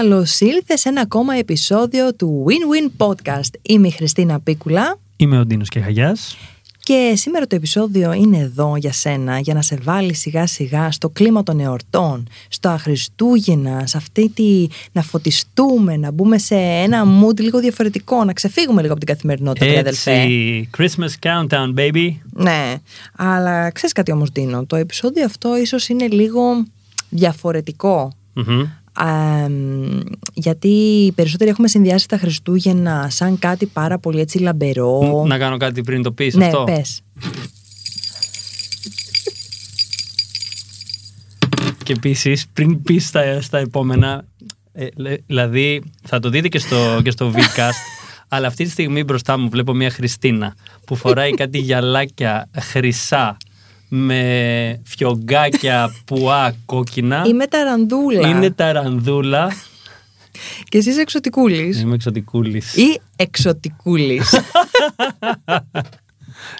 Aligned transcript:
Καλώς 0.00 0.40
ήλθες 0.40 0.80
σε 0.80 0.88
ένα 0.88 1.00
ακόμα 1.00 1.34
επεισόδιο 1.34 2.14
του 2.14 2.44
Win-Win 2.46 3.06
Podcast. 3.06 3.50
Είμαι 3.62 3.86
η 3.86 3.90
Χριστίνα 3.90 4.40
Πίκουλα. 4.40 4.98
Είμαι 5.16 5.38
ο 5.38 5.44
Ντίνος 5.44 5.68
Κεχαγιάς. 5.68 6.36
Και 6.82 7.12
σήμερα 7.16 7.46
το 7.46 7.56
επεισόδιο 7.56 8.12
είναι 8.12 8.38
εδώ 8.38 8.76
για 8.76 8.92
σένα, 8.92 9.38
για 9.38 9.54
να 9.54 9.62
σε 9.62 9.78
βάλει 9.82 10.14
σιγά 10.14 10.46
σιγά 10.46 10.90
στο 10.90 11.08
κλίμα 11.08 11.42
των 11.42 11.60
εορτών, 11.60 12.28
στο 12.48 12.76
Χριστούγεννα, 12.80 13.86
σε 13.86 13.96
αυτή 13.96 14.28
τη. 14.28 14.66
να 14.92 15.02
φωτιστούμε, 15.02 15.96
να 15.96 16.10
μπούμε 16.10 16.38
σε 16.38 16.56
ένα 16.56 17.04
mood 17.04 17.40
λίγο 17.40 17.60
διαφορετικό, 17.60 18.24
να 18.24 18.32
ξεφύγουμε 18.32 18.80
λίγο 18.80 18.92
από 18.92 19.04
την 19.04 19.14
καθημερινότητα, 19.14 19.64
Έτσι, 19.64 19.78
αδελφέ. 19.78 20.26
Christmas 20.78 21.26
countdown, 21.26 21.74
baby. 21.78 22.12
Ναι, 22.32 22.74
αλλά 23.16 23.70
ξέρεις 23.70 23.92
κάτι 23.92 24.12
όμως, 24.12 24.32
Ντίνο, 24.32 24.64
το 24.64 24.76
επεισόδιο 24.76 25.24
αυτό 25.24 25.56
ίσως 25.56 25.88
είναι 25.88 26.08
λίγο 26.08 26.64
διαφορετικό. 27.08 28.14
Μμμ. 28.32 28.62
Α, 28.92 29.06
μ, 29.48 30.00
γιατί 30.34 30.68
οι 30.68 31.12
περισσότεροι 31.12 31.50
έχουμε 31.50 31.68
συνδυάσει 31.68 32.08
τα 32.08 32.18
Χριστούγεννα 32.18 33.06
σαν 33.10 33.38
κάτι 33.38 33.66
πάρα 33.66 33.98
πολύ 33.98 34.20
έτσι 34.20 34.38
λαμπερό. 34.38 35.24
Να 35.26 35.38
κάνω 35.38 35.56
κάτι 35.56 35.80
πριν 35.80 36.02
το 36.02 36.12
πεις 36.12 36.34
ναι, 36.34 36.44
αυτό. 36.44 36.64
πες. 36.64 37.02
Και 41.82 41.92
επίσης, 41.92 42.46
πριν 42.52 42.82
πεις 42.82 43.06
στα, 43.06 43.40
στα 43.40 43.58
επόμενα, 43.58 44.24
ε, 44.72 44.86
λέ- 44.96 45.20
δηλαδή 45.26 45.82
θα 46.02 46.18
το 46.18 46.28
δείτε 46.28 46.48
και 46.48 46.58
στο, 46.58 47.00
και 47.04 47.10
στο 47.10 47.32
Vcast, 47.34 47.82
αλλά 48.28 48.46
αυτή 48.46 48.64
τη 48.64 48.70
στιγμή 48.70 49.04
μπροστά 49.04 49.38
μου 49.38 49.48
βλέπω 49.48 49.72
μια 49.74 49.90
Χριστίνα 49.90 50.54
που 50.86 50.96
φοράει 50.96 51.30
κάτι 51.34 51.58
γυαλάκια 51.58 52.48
χρυσά 52.58 53.36
με 53.92 54.80
φιωγκάκια 54.84 55.94
πουά 56.04 56.54
κόκκινα. 56.64 57.24
Είμαι 57.26 57.46
ταρανδούλα. 57.46 58.28
Είναι 58.28 58.50
ταρανδούλα. 58.50 59.52
Και 60.68 60.78
εσύ 60.78 60.90
είσαι 60.90 61.00
εξωτικούλης. 61.00 61.80
Είμαι 61.80 61.94
εξωτικούλης. 61.94 62.76
Ή 62.76 63.00
εξωτικούλης. 63.16 64.34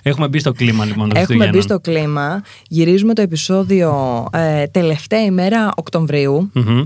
Έχουμε 0.02 0.28
μπει 0.28 0.38
στο 0.38 0.52
κλίμα 0.52 0.84
λοιπόν 0.84 1.08
των 1.08 1.16
Έχουμε 1.22 1.44
μπει 1.44 1.50
Χριστουγέννων. 1.50 1.62
στο 1.62 1.80
κλίμα. 1.92 2.42
Γυρίζουμε 2.68 3.14
το 3.14 3.22
επεισόδιο 3.22 4.26
ε, 4.32 4.66
τελευταία 4.66 5.24
ημέρα 5.24 5.72
Οκτωβρίου. 5.76 6.50
Μμμ. 6.54 6.84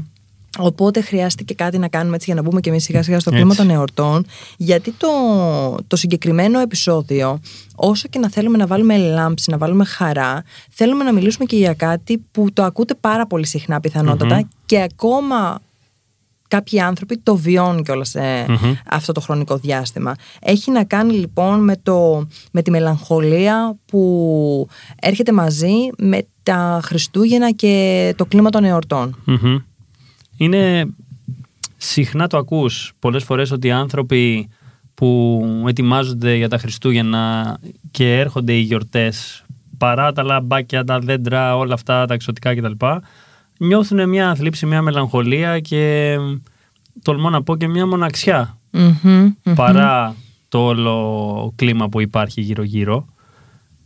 Οπότε 0.58 1.00
χρειάστηκε 1.00 1.54
κάτι 1.54 1.78
να 1.78 1.88
κάνουμε 1.88 2.14
έτσι 2.14 2.30
για 2.32 2.42
να 2.42 2.48
μπούμε 2.48 2.60
και 2.60 2.70
εμείς 2.70 2.84
σιγά 2.84 3.02
σιγά 3.02 3.20
στο 3.20 3.30
Έτσι. 3.30 3.42
κλίμα 3.42 3.54
των 3.54 3.70
εορτών. 3.70 4.26
Γιατί 4.56 4.92
το, 4.92 5.08
το 5.86 5.96
συγκεκριμένο 5.96 6.58
επεισόδιο, 6.60 7.40
όσο 7.74 8.08
και 8.08 8.18
να 8.18 8.30
θέλουμε 8.30 8.56
να 8.56 8.66
βάλουμε 8.66 8.96
λάμψη, 8.96 9.50
να 9.50 9.58
βάλουμε 9.58 9.84
χαρά, 9.84 10.42
θέλουμε 10.70 11.04
να 11.04 11.12
μιλήσουμε 11.12 11.44
και 11.44 11.56
για 11.56 11.74
κάτι 11.74 12.24
που 12.30 12.52
το 12.52 12.62
ακούτε 12.62 12.94
πάρα 12.94 13.26
πολύ 13.26 13.46
συχνά 13.46 13.80
πιθανότατα 13.80 14.34
Μμμ. 14.34 14.48
και 14.66 14.82
ακόμα 14.82 15.60
κάποιοι 16.48 16.80
άνθρωποι 16.80 17.18
το 17.18 17.36
βιώνουν 17.36 17.82
κιόλας 17.82 18.08
σε 18.08 18.44
Μμμ. 18.48 18.72
αυτό 18.86 19.12
το 19.12 19.20
χρονικό 19.20 19.56
διάστημα. 19.56 20.14
Έχει 20.40 20.70
να 20.70 20.84
κάνει 20.84 21.12
λοιπόν 21.12 21.64
με, 21.64 21.76
το, 21.82 22.28
με 22.52 22.62
τη 22.62 22.70
μελαγχολία 22.70 23.76
που 23.86 24.68
έρχεται 25.00 25.32
μαζί 25.32 25.74
με 25.98 26.26
τα 26.42 26.80
Χριστούγεννα 26.84 27.50
και 27.50 28.14
το 28.16 28.26
κλίμα 28.26 28.50
των 28.50 28.64
εορτών. 28.64 29.22
Μμμ. 29.24 29.56
Είναι 30.36 30.86
συχνά 31.76 32.26
το 32.26 32.36
ακούς 32.36 32.92
πολλές 32.98 33.24
φορές 33.24 33.50
ότι 33.50 33.66
οι 33.66 33.70
άνθρωποι 33.70 34.48
που 34.94 35.40
ετοιμάζονται 35.68 36.34
για 36.34 36.48
τα 36.48 36.58
Χριστούγεννα 36.58 37.56
και 37.90 38.18
έρχονται 38.18 38.52
οι 38.52 38.60
γιορτές 38.60 39.44
παρά 39.78 40.12
τα 40.12 40.22
λαμπάκια, 40.22 40.84
τα 40.84 40.98
δέντρα, 40.98 41.56
όλα 41.56 41.74
αυτά 41.74 42.06
τα 42.06 42.14
εξωτικά 42.14 42.54
κτλ. 42.54 42.86
Νιώθουν 43.58 44.08
μια 44.08 44.34
θλίψη, 44.34 44.66
μια 44.66 44.82
μελαγχολία 44.82 45.60
και 45.60 46.16
τολμώ 47.02 47.30
να 47.30 47.42
πω 47.42 47.56
και 47.56 47.68
μια 47.68 47.86
μοναξιά 47.86 48.58
Μμμ, 48.70 49.34
μμμ. 49.44 49.54
παρά 49.54 50.14
το 50.48 50.58
όλο 50.66 51.52
κλίμα 51.56 51.88
που 51.88 52.00
υπάρχει 52.00 52.40
γύρω-γύρω. 52.40 53.06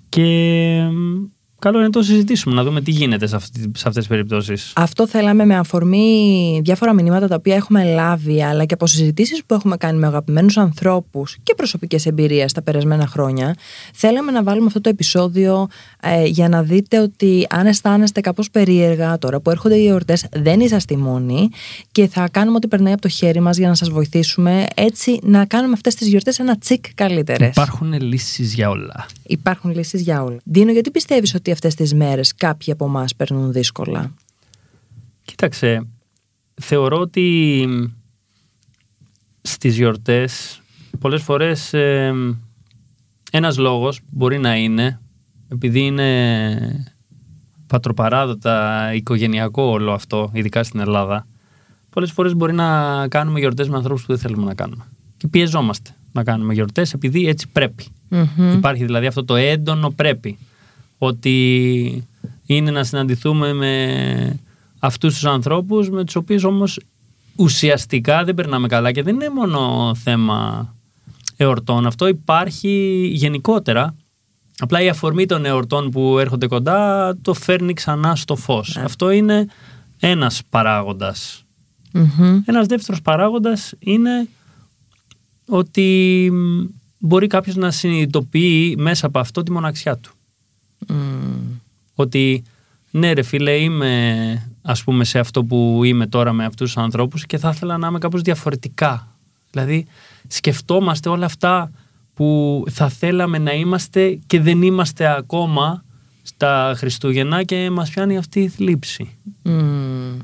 Και 0.09 0.81
μ, 0.93 1.25
καλό 1.59 1.77
είναι 1.77 1.87
να 1.87 1.93
το 1.93 2.03
συζητήσουμε, 2.03 2.55
να 2.55 2.65
δούμε 2.65 2.81
τι 2.81 2.91
γίνεται 2.91 3.27
σε, 3.27 3.37
αυτή, 3.37 3.61
σε 3.61 3.89
αυτές 3.89 3.95
τις 3.95 4.07
περιπτώσεις. 4.07 4.73
Αυτό 4.77 5.07
θέλαμε 5.07 5.45
με 5.45 5.57
αφορμή 5.57 6.61
διάφορα 6.65 6.93
μηνύματα 6.93 7.29
τα 7.29 7.35
οποία 7.35 7.55
έχουμε 7.55 7.85
λάβει, 7.85 8.43
αλλά 8.43 8.65
και 8.65 8.75
από 8.75 8.87
συζητήσεις 8.87 9.45
που 9.47 9.55
έχουμε 9.55 9.77
κάνει 9.77 9.99
με 9.99 10.07
αγαπημένους 10.07 10.57
ανθρώπους 10.57 11.39
και 11.43 11.55
προσωπικές 11.55 12.07
εμπειρίες 12.07 12.53
τα 12.53 12.63
περασμένα 12.63 13.07
χρόνια. 13.07 13.55
Θέλαμε 13.95 14.31
να 14.31 14.43
βάλουμε 14.43 14.67
αυτό 14.67 14.81
το 14.81 14.89
επεισόδιο 14.89 15.69
ε, 16.03 16.25
για 16.25 16.49
να 16.49 16.63
δείτε 16.63 17.01
ότι 17.01 17.47
αν 17.51 17.67
αισθάνεστε 17.67 18.21
κάπως 18.21 18.51
περίεργα 18.51 19.19
τώρα 19.19 19.41
που 19.41 19.51
έρχονται 19.51 19.77
οι 19.77 19.87
εορτές, 19.87 20.27
δεν 20.33 20.61
είσαστε 20.61 20.95
οι 20.95 20.97
μόνοι 20.97 21.49
και 21.93 22.09
θα 22.09 22.29
κάνουμε 22.31 22.57
ό,τι 22.57 22.69
περνάει 22.69 22.93
από 22.93 23.03
το 23.03 23.09
χέρι 23.09 23.41
μας 23.41 23.57
για 23.57 23.69
να 23.69 23.75
σας 23.75 23.89
βοηθήσουμε 23.91 24.67
έτσι 24.75 25.19
να 25.23 25.45
κάνουμε 25.45 25.73
αυτές 25.73 25.95
τις 25.95 26.09
γιορτές 26.09 26.39
ένα 26.39 26.59
τσικ 26.59 26.85
καλύτερες. 26.95 27.49
Υπάρχουν 27.49 27.93
λύσεις 28.01 28.55
για 28.55 28.69
όλα. 28.69 29.07
Υπάρχουν 29.23 29.75
λύσεις 29.75 30.01
για 30.01 30.23
όλα. 30.23 30.37
Δίνω, 30.45 30.73
γιατί 30.73 30.91
πιστεύεις 30.91 31.35
ότι 31.35 31.48
αυτές 31.53 31.75
τις 31.75 31.95
μέρες 31.95 32.35
κάποιοι 32.35 32.73
από 32.73 32.85
εμάς 32.85 33.15
περνούν 33.15 33.53
δύσκολα. 33.53 34.15
Κοίταξε, 35.25 35.87
θεωρώ 36.55 36.99
ότι 36.99 37.67
στις 39.41 39.77
γιορτές 39.77 40.61
πολλές 40.99 41.23
φορές 41.23 41.73
ε, 41.73 42.15
ένας 43.33 43.59
λόγος 43.59 44.01
μπορεί 44.11 44.39
να 44.39 44.57
είναι 44.57 45.01
επειδή 45.49 45.81
είναι 45.81 46.87
πατροπαράδοτα 47.67 48.91
οικογενειακό 48.95 49.63
όλο 49.63 49.93
αυτό, 49.93 50.31
ειδικά 50.33 50.63
στην 50.63 50.81
Ελλάδα 50.81 51.27
πολλές 51.91 52.13
φορές 52.13 52.35
μπορεί 52.35 52.53
να 52.53 53.09
κάνουμε 53.09 53.39
γιορτές 53.39 53.69
με 53.69 53.77
ανθρώπους 53.77 54.03
που 54.03 54.13
δεν 54.13 54.19
θέλουμε 54.19 54.45
να 54.45 54.55
κάνουμε 54.55 54.85
και 55.17 55.29
πιεζόμαστε 55.29 55.91
να 56.13 56.25
κάνουμε 56.25 56.55
γιορτές 56.55 56.93
επειδή 56.93 57.29
έτσι 57.29 57.49
πρέπει 57.49 57.85
Μμμ. 58.09 58.53
Υπάρχει 58.53 58.85
δηλαδή 58.85 59.07
αυτό 59.07 59.25
το 59.25 59.37
έντονο 59.37 59.91
πρέπει. 59.91 60.39
Ότι 60.99 62.09
είναι 62.47 62.71
να 62.71 62.85
συναντηθούμε 62.85 63.53
με 63.53 64.41
αυτούς 64.79 65.15
τους 65.15 65.25
ανθρώπους 65.25 65.91
με 65.91 66.05
τους 66.05 66.17
οποίους 66.17 66.45
όμως 66.45 66.81
ουσιαστικά 67.37 68.25
δεν 68.25 68.35
περνάμε 68.35 68.69
καλά 68.69 68.93
και 68.93 69.03
δεν 69.03 69.15
είναι 69.15 69.31
μόνο 69.31 69.93
θέμα 69.95 70.69
εορτών. 71.37 71.87
Αυτό 71.87 72.07
υπάρχει 72.07 73.05
γενικότερα. 73.15 73.95
Απλά 74.59 74.83
η 74.83 74.89
αφορμή 74.89 75.27
των 75.27 75.45
εορτών 75.45 75.91
που 75.91 76.19
έρχονται 76.19 76.47
κοντά 76.47 77.17
το 77.23 77.35
φέρνει 77.35 77.73
ξανά 77.73 78.17
στο 78.17 78.37
φως. 78.37 78.75
Ναι. 78.77 78.83
Αυτό 78.83 79.11
είναι 79.11 79.47
ένας 80.01 80.43
παράγοντας. 80.51 81.45
Μμμ. 81.93 82.43
Ένας 82.45 82.67
δεύτερος 82.67 83.03
παράγοντας 83.03 83.75
είναι 83.79 84.29
ότι 85.49 86.29
μ, 86.33 86.65
μπορεί 86.99 87.27
κάποιος 87.27 87.57
να 87.57 87.71
συνειδητοποιεί 87.71 88.75
μέσα 88.79 89.07
από 89.07 89.19
αυτό 89.19 89.43
τη 89.43 89.53
μοναξιά 89.53 89.97
του. 89.97 90.13
Μμμ. 90.89 91.59
Ότι 91.95 92.43
ναι 92.91 93.13
ρε 93.13 93.23
φίλε 93.23 93.53
είμαι 93.53 94.51
ας 94.63 94.85
πούμε 94.85 95.05
σε 95.05 95.19
αυτό 95.19 95.45
που 95.45 95.81
είμαι 95.85 96.07
τώρα 96.07 96.33
με 96.33 96.45
αυτούς 96.45 96.73
τους 96.73 96.83
ανθρώπους 96.83 97.27
και 97.27 97.39
θα 97.39 97.51
ήθελα 97.55 97.77
να 97.79 97.87
είμαι 97.87 97.99
κάπως 97.99 98.23
διαφορετικά. 98.23 99.17
Δηλαδή 99.51 99.87
σκεφτόμαστε 100.27 101.09
όλα 101.09 101.27
αυτά 101.27 101.71
που 102.15 102.65
θα 102.71 102.89
θέλαμε 102.89 103.39
να 103.39 103.53
είμαστε 103.53 104.19
και 104.27 104.41
δεν 104.41 104.63
είμαστε 104.63 105.17
ακόμα 105.17 105.85
στα 106.23 106.75
Χριστούγεννα 106.77 107.43
και 107.43 107.71
μας 107.71 107.91
πιάνει 107.91 108.17
αυτή 108.17 108.41
η 108.41 108.49
θλίψη. 108.49 109.17
Μμμ. 109.43 110.19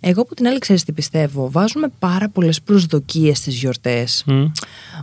Εγώ 0.00 0.20
από 0.20 0.34
την 0.34 0.46
άλλη 0.46 0.58
ξέρεις 0.58 0.84
τι 0.84 0.92
πιστεύω; 0.92 1.50
Βάζουμε 1.50 1.88
πάρα 1.98 2.28
πολλές 2.28 2.62
προσδοκίες 2.62 3.38
στις 3.38 3.54
γιορτές. 3.54 4.22
Μμ. 4.26 4.44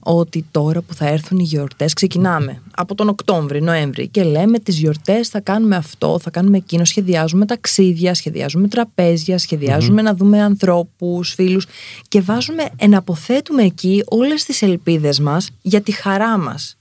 Ότι 0.04 0.46
τώρα 0.52 0.82
που 0.82 0.94
θα 0.94 1.08
έρθουν 1.08 1.40
οι 1.40 1.44
γιορτές 1.44 1.94
ξεκινάμε 1.94 2.62
από 2.76 2.96
τον 2.96 3.10
Οκτώβρη, 3.10 3.62
Νοέμβρη 3.62 4.08
και 4.08 4.24
λέμε 4.24 4.60
τις 4.60 4.78
γιορτές 4.78 5.28
θα 5.28 5.40
κάνουμε 5.40 5.76
αυτό, 5.76 6.20
θα 6.22 6.30
κάνουμε 6.30 6.58
εκείνο, 6.58 6.86
σχεδιάζουμε 6.86 7.46
ταξίδια, 7.46 8.14
σχεδιάζουμε 8.14 8.68
τραπέζια, 8.68 9.38
σχεδιάζουμε 9.38 10.02
να 10.02 10.14
δούμε 10.16 10.42
ανθρώπους, 10.42 11.34
φίλους 11.34 11.66
και 12.08 12.22
βάζουμε, 12.22 12.70
εναποθέτουμε 12.76 13.64
εκεί 13.64 14.04
όλες 14.06 14.44
τις 14.44 14.62
ελπίδες 14.62 15.20
μας 15.20 15.50
για 15.62 15.82
τη 15.82 15.92
χαρά 15.92 16.38
μας. 16.38 16.78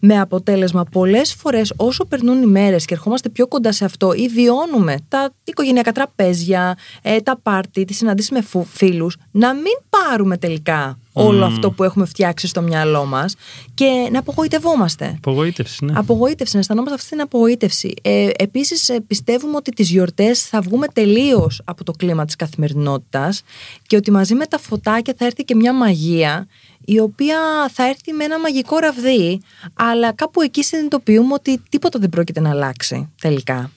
Με 0.00 0.20
αποτέλεσμα 0.20 0.84
πολλές 0.84 1.34
φορές 1.34 1.72
όσο 1.76 2.04
περνούν 2.04 2.42
οι 2.42 2.46
μέρες 2.46 2.84
και 2.84 2.94
ερχόμαστε 2.94 3.28
πιο 3.28 3.46
κοντά 3.46 3.72
σε 3.72 3.84
αυτό 3.84 4.12
ή 4.12 4.28
βιώνουμε 4.28 4.96
τα 5.08 5.30
οικογενειακά 5.44 5.92
τραπέζια, 5.92 6.76
ε, 7.02 7.20
τα 7.20 7.38
πάρτι, 7.42 7.84
τις 7.84 7.96
συναντήσεις 7.96 8.30
με 8.30 8.40
φου- 8.42 8.66
φίλους, 8.66 9.16
να 9.30 9.54
μην 9.54 9.72
πάρουμε 9.90 10.36
τελικά 10.36 10.98
όλο 11.12 11.44
αυτό 11.44 11.70
που 11.70 11.84
έχουμε 11.84 12.04
φτιάξει 12.06 12.46
στο 12.46 12.62
μυαλό 12.62 13.04
μας 13.04 13.34
και 13.74 14.08
να 14.12 14.18
απογοητευόμαστε. 14.18 15.14
Απογοήτευση, 15.16 15.84
ναι. 15.84 15.92
Απογοήτευση, 15.96 16.54
να 16.54 16.60
αισθανόμαστε 16.60 16.94
αυτή 16.96 17.08
την 17.08 17.20
απογοήτευση. 17.20 17.94
Ε, 18.02 18.28
Επίσης, 18.38 18.90
πιστεύουμε 19.06 19.56
ότι 19.56 19.70
τις 19.70 19.90
γιορτές 19.90 20.42
θα 20.46 20.60
βγούμε 20.60 20.86
τελείως 20.88 21.60
από 21.64 21.84
το 21.84 21.92
κλίμα 21.92 22.24
της 22.24 22.36
καθημερινότητας 22.36 23.42
και 23.86 23.96
ότι 23.96 24.10
μαζί 24.10 24.34
με 24.34 24.46
τα 24.46 24.58
φωτάκια 24.58 25.14
θα 25.18 25.24
έρθει 25.24 25.44
και 25.44 25.54
μια 25.54 25.72
μαγεία 25.74 26.46
η 26.86 26.98
οποία 27.00 27.38
θα 27.72 27.88
έρθει 27.88 28.12
με 28.12 28.24
ένα 28.24 28.40
μαγικό 28.40 28.78
ραβδί, 28.78 29.40
αλλά 29.74 30.12
κάπου 30.12 30.40
εκεί 30.42 30.62
συνειδητοποιούμε 30.64 31.32
ότι 31.34 31.60
τίποτα 31.68 31.98
δεν 31.98 32.08
πρόκειται 32.08 32.40
να 32.40 32.50
αλλάξει 32.50 33.08
τελικά 33.20 33.70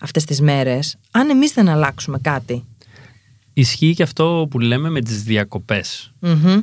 αυτές 0.00 0.24
τις 0.24 0.40
μέρες, 0.40 0.96
αν 1.10 1.30
εμείς 1.30 1.52
δεν 1.52 1.68
αλλάξουμε 1.68 2.18
κάτι. 2.18 2.64
ισχύει 3.52 3.94
και 3.94 4.02
αυτό 4.02 4.46
που 4.50 4.58
λέμε 4.58 4.90
με 4.90 5.00
τις 5.00 5.22
διακοπές. 5.22 6.12
Μμμ. 6.18 6.60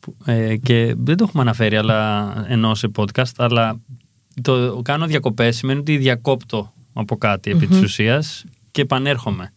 Που- 0.00 0.16
ε, 0.24 0.56
και 0.56 0.94
δεν 0.98 1.16
το 1.16 1.24
έχουμε 1.28 1.42
αναφέρει 1.42 1.76
αλλά, 1.76 2.32
ενώ 2.48 2.74
σε 2.74 2.90
podcast, 2.96 3.32
αλλά 3.36 3.80
το 4.42 4.80
κάνω 4.84 5.06
διακοπές 5.06 5.56
σημαίνει 5.56 5.78
ότι 5.78 5.96
διακόπτω 5.96 6.72
από 6.92 7.16
κάτι 7.16 7.50
επί 7.50 7.66
της 7.66 7.80
ουσίας 7.82 8.44
και 8.70 8.80
επανέρχομαι. 8.82 9.52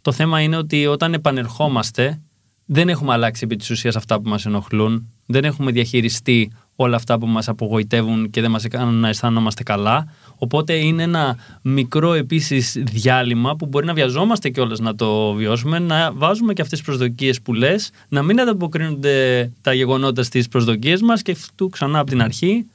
Το 0.00 0.12
θέμα 0.12 0.40
είναι 0.40 0.56
ότι 0.56 0.86
όταν 0.86 1.14
επανερχόμαστε 1.14 2.20
δεν 2.66 2.88
έχουμε 2.88 3.12
αλλάξει 3.12 3.44
επί 3.44 3.56
της 3.56 3.70
ουσίας 3.70 3.96
αυτά 3.96 4.20
που 4.20 4.28
μας 4.28 4.46
ενοχλούν, 4.46 5.08
δεν 5.26 5.44
έχουμε 5.44 5.70
διαχειριστεί 5.70 6.50
όλα 6.76 6.96
αυτά 6.96 7.18
που 7.18 7.26
μας 7.26 7.48
απογοητεύουν 7.48 8.30
και 8.30 8.40
δεν 8.40 8.50
μας 8.50 8.66
κάνουν 8.68 8.94
να 8.94 9.08
αισθάνομαστε 9.08 9.62
καλά. 9.62 10.12
Οπότε 10.38 10.72
είναι 10.72 11.02
ένα 11.02 11.36
μικρό 11.62 12.12
επίσης 12.12 12.82
διάλειμμα 12.92 13.56
που 13.56 13.66
μπορεί 13.66 13.86
να 13.86 13.94
βιαζόμαστε 13.94 14.48
κιόλας 14.48 14.78
να 14.78 14.94
το 14.94 15.32
βιώσουμε, 15.32 15.78
να 15.78 16.12
βάζουμε 16.12 16.52
και 16.52 16.62
αυτές 16.62 16.78
τις 16.78 16.86
προσδοκίες 16.86 17.42
που 17.42 17.52
λες, 17.52 17.90
να 18.08 18.22
μην 18.22 18.40
ανταποκρίνονται 18.40 19.50
τα 19.60 19.72
γεγονότα 19.74 20.22
στις 20.22 20.48
προσδοκίες 20.48 21.02
μας 21.02 21.22
και 21.22 21.32
αυτού 21.32 21.68
ξανά 21.68 21.98
από 21.98 22.10
την 22.10 22.22
αρχή 22.22 22.66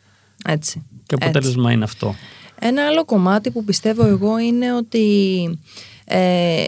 Έτσι. 0.46 0.86
και 1.06 1.16
αποτέλεσμα 1.16 1.72
είναι 1.72 1.84
αυτό. 1.84 2.16
Ένα 2.60 2.86
άλλο 2.86 3.06
κομμάτι 3.06 3.52
που 3.52 3.64
πιστεύω 3.64 4.06
εγώ 4.06 4.38
είναι 4.40 4.74
ότι 4.74 5.60
ε, 6.06 6.66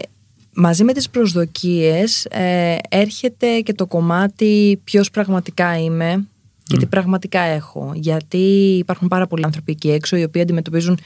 μαζί 0.54 0.84
με 0.84 0.92
τις 0.92 1.10
προσδοκίες 1.10 2.24
ε, 2.24 2.76
έρχεται 2.88 3.60
και 3.60 3.72
το 3.72 3.86
κομμάτι 3.86 4.80
ποιος 4.84 5.10
πραγματικά 5.10 5.78
είμαι 5.78 6.26
και 6.64 6.76
τι 6.76 6.86
πραγματικά 6.86 7.40
έχω. 7.40 7.92
Γιατί 7.94 8.76
υπάρχουν 8.78 9.08
πάρα 9.08 9.26
πολλοί 9.26 9.44
άνθρωποι 9.44 9.72
εκεί 9.72 9.90
έξω 9.90 10.16
οι 10.16 10.22
οποίοι 10.22 10.42
αντιμετωπίζουν 10.42 10.98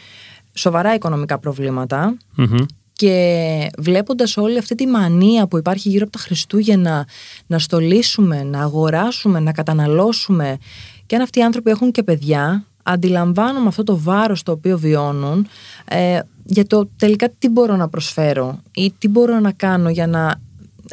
σοβαρά 0.52 0.94
οικονομικά 0.94 1.38
προβλήματα 1.38 2.16
Μμμ. 2.34 2.56
και 2.92 3.70
βλέποντας 3.78 4.36
όλη 4.36 4.58
αυτή 4.58 4.74
τη 4.74 4.86
μανία 4.86 5.46
που 5.46 5.58
υπάρχει 5.58 5.88
γύρω 5.88 6.02
από 6.02 6.12
τα 6.12 6.18
Χριστούγεννα 6.18 7.06
να 7.46 7.58
στολίσουμε, 7.58 8.42
να 8.42 8.60
αγοράσουμε, 8.60 9.40
να 9.40 9.52
καταναλώσουμε 9.52 10.58
και 11.06 11.16
αν 11.16 11.22
αυτοί 11.22 11.38
οι 11.38 11.42
άνθρωποι 11.42 11.70
έχουν 11.70 11.90
και 11.90 12.02
παιδιά 12.02 12.64
αντιλαμβάνομαι 12.82 13.68
αυτό 13.68 13.82
το 13.82 13.98
βάρος 13.98 14.42
το 14.42 14.52
οποίο 14.52 14.78
βιώνουν 14.78 15.46
ε, 15.88 16.20
για 16.44 16.66
το 16.66 16.88
τελικά 16.96 17.30
τι 17.38 17.48
μπορώ 17.48 17.76
να 17.76 17.88
προσφέρω 17.88 18.60
ή 18.74 18.92
τι 18.98 19.08
μπορώ 19.08 19.40
να 19.40 19.52
κάνω 19.52 19.90
για 19.90 20.06
να 20.06 20.40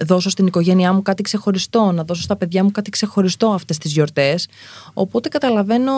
δώσω 0.04 0.30
στην 0.30 0.48
οικογένειά 0.48 0.94
μου 0.94 1.02
κάτι 1.02 1.22
ξεχωριστό, 1.24 1.92
να 1.92 2.04
δώσω 2.04 2.22
στα 2.22 2.36
παιδιά 2.36 2.64
μου 2.64 2.72
κάτι 2.72 2.90
ξεχωριστό 2.90 3.48
αυτές 3.48 3.78
τις 3.78 3.92
γιορτές. 3.92 4.48
Οπότε 4.94 5.30
καταλαβαίνω 5.30 5.94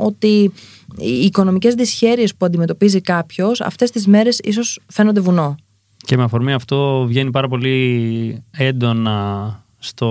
ότι 0.00 0.52
οι 0.96 1.18
οικονομικές 1.24 1.74
δυσχέρειες 1.74 2.34
που 2.34 2.46
αντιμετωπίζει 2.46 3.00
κάποιος 3.00 3.60
αυτές 3.60 3.90
τις 3.90 4.06
μέρες 4.06 4.38
ίσως 4.38 4.80
φαίνονται 4.86 5.20
βουνό. 5.20 5.56
Και 5.96 6.16
με 6.16 6.22
αφορμή 6.22 6.52
αυτό 6.52 7.04
βγαίνει 7.06 7.30
πάρα 7.30 7.48
πολύ 7.48 8.42
έντονα 8.50 9.66
στο 9.78 10.08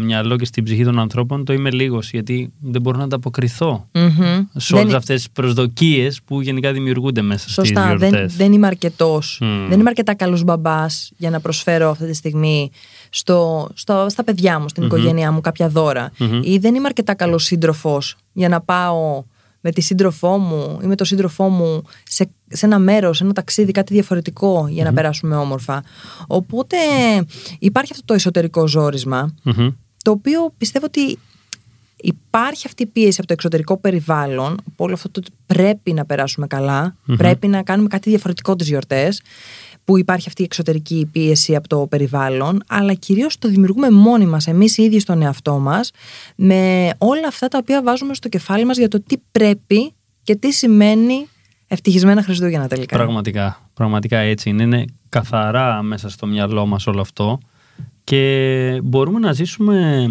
μυαλό 0.00 0.36
και 0.36 0.44
στην 0.44 0.64
ψυχή 0.64 0.84
των 0.84 0.98
ανθρώπων 0.98 1.44
το 1.44 1.52
είμαι 1.52 1.70
λίγος 1.70 2.10
γιατί 2.10 2.52
δεν 2.60 2.82
μπορώ 2.82 2.98
να 2.98 3.04
ανταποκριθώ 3.04 3.88
Μμμ. 3.92 4.08
σε 4.56 4.74
Δεν- 4.74 4.82
όλες 4.84 4.94
αυτές 4.94 5.16
τις 5.16 5.30
προσδοκίες 5.30 6.20
που 6.24 6.40
γενικά 6.40 6.72
δημιουργούνται 6.72 7.22
μέσα 7.22 7.48
Σωστά, 7.48 7.62
στις 7.64 7.98
δεν, 7.98 8.08
γιορτές. 8.08 8.36
δεν 8.36 8.52
είμαι 8.52 8.66
αρκετός. 8.66 9.38
Μμ. 9.40 9.68
Δεν 9.68 9.80
είμαι 9.80 9.88
αρκετά 9.88 10.14
καλός 10.14 10.42
μπαμπάς 10.44 11.12
για 11.16 11.30
να 11.30 11.40
προσφέρω 11.40 11.90
αυτή 11.90 12.06
τη 12.06 12.14
στιγμή 12.14 12.70
στο, 13.10 13.68
στο, 13.74 14.06
στα 14.08 14.24
παιδιά 14.24 14.58
μου, 14.60 14.68
στην 14.68 14.82
οικογένειά 14.84 15.32
μου 15.32 15.40
κάποια 15.40 15.68
δώρα. 15.68 16.10
Μμμ. 16.18 16.40
Ή 16.42 16.58
δεν 16.58 16.74
είμαι 16.74 16.86
αρκετά 16.86 17.14
καλός 17.14 17.44
σύντροφος 17.44 18.16
για 18.32 18.48
να 18.48 18.60
πάω 18.60 19.24
με 19.60 19.70
τη 19.72 19.80
σύντροφό 19.80 20.38
μου 20.38 20.78
ή 20.82 20.86
με 20.86 20.94
τον 20.94 21.06
σύντροφό 21.06 21.48
μου 21.48 21.82
σε, 22.04 22.30
σε 22.48 22.66
ένα 22.66 22.78
μέρος, 22.78 23.16
σε 23.16 23.24
ένα 23.24 23.32
ταξίδι, 23.32 23.72
κάτι 23.72 23.94
διαφορετικό 23.94 24.66
για 24.70 24.84
να 24.84 24.92
περάσουμε 24.92 25.36
όμορφα. 25.36 25.82
Οπότε 26.26 26.76
υπάρχει 27.58 27.92
αυτό 27.92 28.04
το 28.04 28.14
εσωτερικό 28.14 28.66
ζόρισμα 28.66 29.34
Μμμ. 29.42 29.68
το 30.02 30.10
οποίο 30.10 30.54
πιστεύω 30.58 30.86
ότι 30.86 31.18
υπάρχει 31.96 32.66
αυτή 32.66 32.82
η 32.82 32.86
πίεση 32.86 33.16
από 33.18 33.26
το 33.26 33.32
εξωτερικό 33.32 33.76
περιβάλλον, 33.76 34.56
από 34.66 34.84
όλο 34.84 34.94
αυτό 34.94 35.10
το 35.10 35.20
ότι 35.24 35.30
πρέπει 35.46 35.92
να 35.92 36.04
περάσουμε 36.04 36.46
καλά, 36.46 36.96
πρέπει 37.16 37.46
να 37.46 37.62
κάνουμε 37.62 37.88
κάτι 37.88 38.10
διαφορετικό 38.10 38.56
τις 38.56 38.68
γιορτές, 38.68 39.22
που 39.84 39.98
υπάρχει 39.98 40.28
αυτή 40.28 40.42
η 40.42 40.44
εξωτερική 40.44 41.08
πίεση 41.12 41.56
από 41.56 41.68
το 41.68 41.86
περιβάλλον, 41.86 42.62
αλλά 42.66 42.94
κυρίως 42.94 43.38
το 43.38 43.48
δημιουργούμε 43.48 43.90
μόνοι 43.90 44.26
μας, 44.26 44.46
εμείς 44.46 44.78
οι 44.78 44.82
ίδιοι 44.82 44.98
στον 44.98 45.22
εαυτό 45.22 45.58
μας, 45.58 45.90
με 46.36 46.90
όλα 46.98 47.26
αυτά 47.26 47.48
τα 47.48 47.58
οποία 47.58 47.82
βάζουμε 47.82 48.14
στο 48.14 48.28
κεφάλι 48.28 48.64
μας 48.64 48.76
για 48.76 48.88
το 48.88 49.00
τι 49.00 49.16
πρέπει 49.32 49.92
και 50.22 50.36
τι 50.36 50.52
σημαίνει 50.52 51.28
ευτυχισμένα 51.66 52.22
Χριστούγεννα 52.22 52.68
τελικά. 52.68 52.96
Πραγματικά, 52.96 53.70
πραγματικά 53.74 54.18
έτσι 54.18 54.48
είναι. 54.48 54.62
Είναι 54.62 54.84
καθαρά 55.08 55.82
μέσα 55.82 56.08
στο 56.08 56.26
μυαλό 56.26 56.66
μας 56.66 56.86
όλο 56.86 57.00
αυτό 57.00 57.38
και 58.04 58.80
μπορούμε 58.84 59.18
να 59.18 59.32
ζήσουμε 59.32 60.06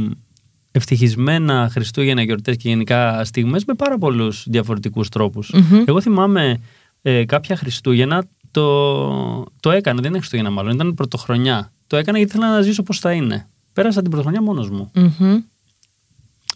ευτυχισμένα 0.71 1.69
Χριστούγεννα, 1.71 2.21
γιορτές 2.21 2.57
και 2.57 2.69
γενικά 2.69 3.25
στιγμές 3.25 3.65
με 3.65 3.73
πάρα 3.73 3.97
πολλούς 3.97 4.45
διαφορετικούς 4.47 5.09
τρόπους. 5.09 5.51
Μμμ. 5.53 5.83
Εγώ 5.85 6.01
θυμάμαι 6.01 6.61
ε, 7.01 7.25
κάποια 7.25 7.55
Χριστούγεννα 7.55 8.25
το, 8.51 9.43
το 9.59 9.71
έκανα, 9.71 10.01
δεν 10.01 10.09
είναι 10.09 10.17
Χριστούγεννα 10.17 10.51
μάλλον, 10.51 10.73
ήταν 10.73 10.93
πρωτοχρονιά. 10.93 11.71
Το 11.87 11.97
έκανα 11.97 12.17
γιατί 12.17 12.35
ήθελα 12.35 12.51
να 12.51 12.61
ζήσω 12.61 12.83
πώς 12.83 12.99
θα 12.99 13.11
είναι. 13.11 13.47
Πέρασα 13.73 14.01
την 14.01 14.09
πρωτοχρονιά 14.09 14.41
μόνος 14.41 14.69
μου. 14.69 14.91
Μμμ. 14.93 15.37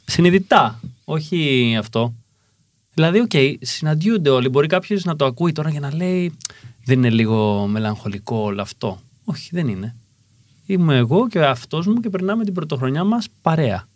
Συνειδητά, 0.05 0.79
όχι 1.05 1.75
αυτό. 1.79 2.13
Δηλαδή, 2.99 3.19
οκ, 3.19 3.59
συναντιούνται 3.61 4.29
όλοι. 4.29 4.49
Μπορεί 4.49 4.67
κάποιος 4.67 5.03
να 5.03 5.15
το 5.15 5.25
ακούει 5.25 5.51
τώρα 5.51 5.71
και 5.71 5.79
να 5.79 5.95
λέει 5.95 6.37
Δεν 6.85 6.97
είναι 6.97 7.09
λίγο 7.09 7.67
μελαγχολικό 7.67 8.37
όλο 8.37 8.61
αυτό. 8.61 8.99
Όχι, 9.23 9.49
δεν 9.51 9.67
είναι. 9.67 9.95
Είμαι 10.65 10.95
εγώ 10.95 11.27
και 11.27 11.37
ο 11.37 11.41
εαυτός 11.41 11.87
μου 11.87 11.99
και 11.99 12.09
περνάμε 12.09 12.43
την 12.43 12.53
πρωτοχρονιά 12.53 13.03
μας 13.03 13.27
παρέα. 13.41 13.87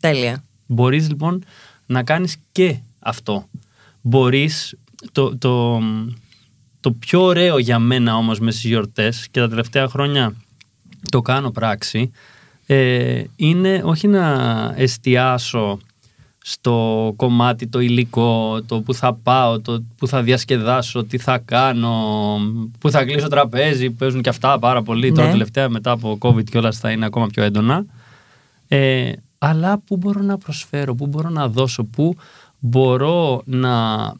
Τέλεια. 0.00 0.44
Μπορείς 0.66 1.08
λοιπόν 1.08 1.44
να 1.86 2.02
κάνεις 2.02 2.36
και 2.52 2.78
αυτό. 2.98 3.48
Μπορείς. 4.00 4.76
Το, 5.12 5.36
το, 5.38 5.80
το 6.80 6.92
πιο 6.92 7.22
ωραίο 7.22 7.58
για 7.58 7.78
μένα 7.78 8.16
όμως 8.16 8.40
με 8.40 8.50
στις 8.50 8.64
γιορτές 8.64 9.28
και 9.30 9.40
τα 9.40 9.48
τελευταία 9.48 9.88
χρόνια 9.88 10.34
το 11.10 11.22
κάνω 11.22 11.50
πράξη 11.50 12.10
ε, 12.66 13.24
είναι 13.36 13.82
όχι 13.84 14.08
να 14.08 14.74
εστιάσω 14.76 15.78
στο 16.46 17.12
κομμάτι 17.16 17.66
το 17.66 17.80
υλικό, 17.80 18.62
το 18.62 18.80
που 18.80 18.94
θα 18.94 19.14
πάω, 19.14 19.60
το 19.60 19.84
που 19.96 20.06
θα 20.06 20.22
διασκεδάσω, 20.22 21.04
τι 21.04 21.18
θα 21.18 21.38
κάνω, 21.38 21.92
που 22.78 22.90
θα 22.90 23.04
κλείσω 23.04 23.28
τραπέζι, 23.28 23.90
παίζουν 23.90 24.22
και 24.22 24.28
αυτά 24.28 24.58
πάρα 24.58 24.82
πολύ. 24.82 25.10
Ναι. 25.10 25.16
Τώρα 25.16 25.30
τελευταία 25.30 25.68
μετά 25.68 25.90
από 25.90 26.18
COVID 26.20 26.44
και 26.44 26.58
όλα 26.58 26.72
θα 26.72 26.90
είναι 26.90 27.04
ακόμα 27.04 27.26
πιο 27.26 27.42
έντονα. 27.42 27.84
Ε, 28.68 29.12
αλλά 29.38 29.78
πού 29.78 29.96
μπορώ 29.96 30.20
να 30.20 30.38
προσφέρω, 30.38 30.94
πού 30.94 31.06
μπορώ 31.06 31.28
να 31.28 31.48
δώσω, 31.48 31.84
πού 31.84 32.16
μπορώ 32.58 33.42
να 33.44 34.12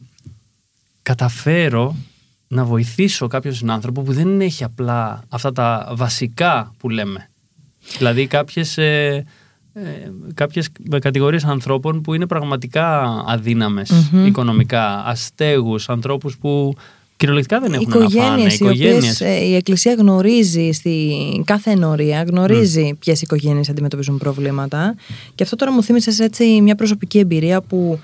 καταφέρω 1.01 1.95
να 2.47 2.65
βοηθήσω 2.65 3.27
κάποιον 3.27 3.53
συνάνθρωπο 3.53 4.01
που 4.01 4.13
δεν 4.13 4.41
έχει 4.41 4.63
απλά 4.63 5.23
αυτά 5.29 5.51
τα 5.51 5.91
βασικά 5.95 6.73
που 6.77 6.89
λέμε. 6.89 7.29
Δηλαδή 7.97 8.27
κάποιες, 8.27 8.77
ε, 8.77 9.05
ε, 9.05 9.25
κάποιες 10.33 10.69
κατηγορίες 11.01 11.43
ανθρώπων 11.43 12.01
που 12.01 12.13
είναι 12.13 12.27
πραγματικά 12.27 13.01
αδύναμες 13.27 14.09
Μμμ. 14.11 14.25
οικονομικά, 14.25 15.03
αστέγους, 15.05 15.89
ανθρώπους 15.89 16.37
που 16.37 16.73
κυριολεκτικά 17.17 17.59
δεν 17.59 17.73
έχουν 17.73 17.87
να 17.87 18.09
φάνε. 18.09 18.41
οικογένειες, 18.41 18.59
οι 18.59 18.63
οποίες 18.63 19.21
ε, 19.21 19.45
η 19.45 19.55
Εκκλησία 19.55 19.93
γνωρίζει 19.93 20.71
στην 20.71 21.43
κάθε 21.43 21.71
ενορία, 21.71 22.23
γνωρίζει 22.23 22.89
mm. 22.93 22.97
ποιες 22.99 23.21
οικογένειες 23.21 23.69
αντιμετωπίζουν 23.69 24.17
προβλήματα 24.17 24.95
και 25.35 25.43
αυτό 25.43 25.55
τώρα 25.55 25.71
μου 25.71 25.83
θύμισες 25.83 26.19
έτσι 26.19 26.61
μια 26.61 26.75
προσωπική 26.75 27.19
εμπειρία 27.19 27.61
που 27.61 27.99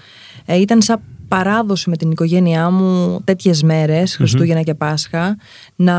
ε, 0.45 0.59
ήταν 0.59 0.81
σαν 0.81 1.01
παράδοση 1.27 1.89
με 1.89 1.97
την 1.97 2.11
οικογένειά 2.11 2.69
μου 2.69 3.21
τέτοιες 3.23 3.63
μέρες, 3.63 4.15
Χριστούγεννα 4.15 4.61
και 4.61 4.73
Πάσχα, 4.73 5.37
να 5.75 5.95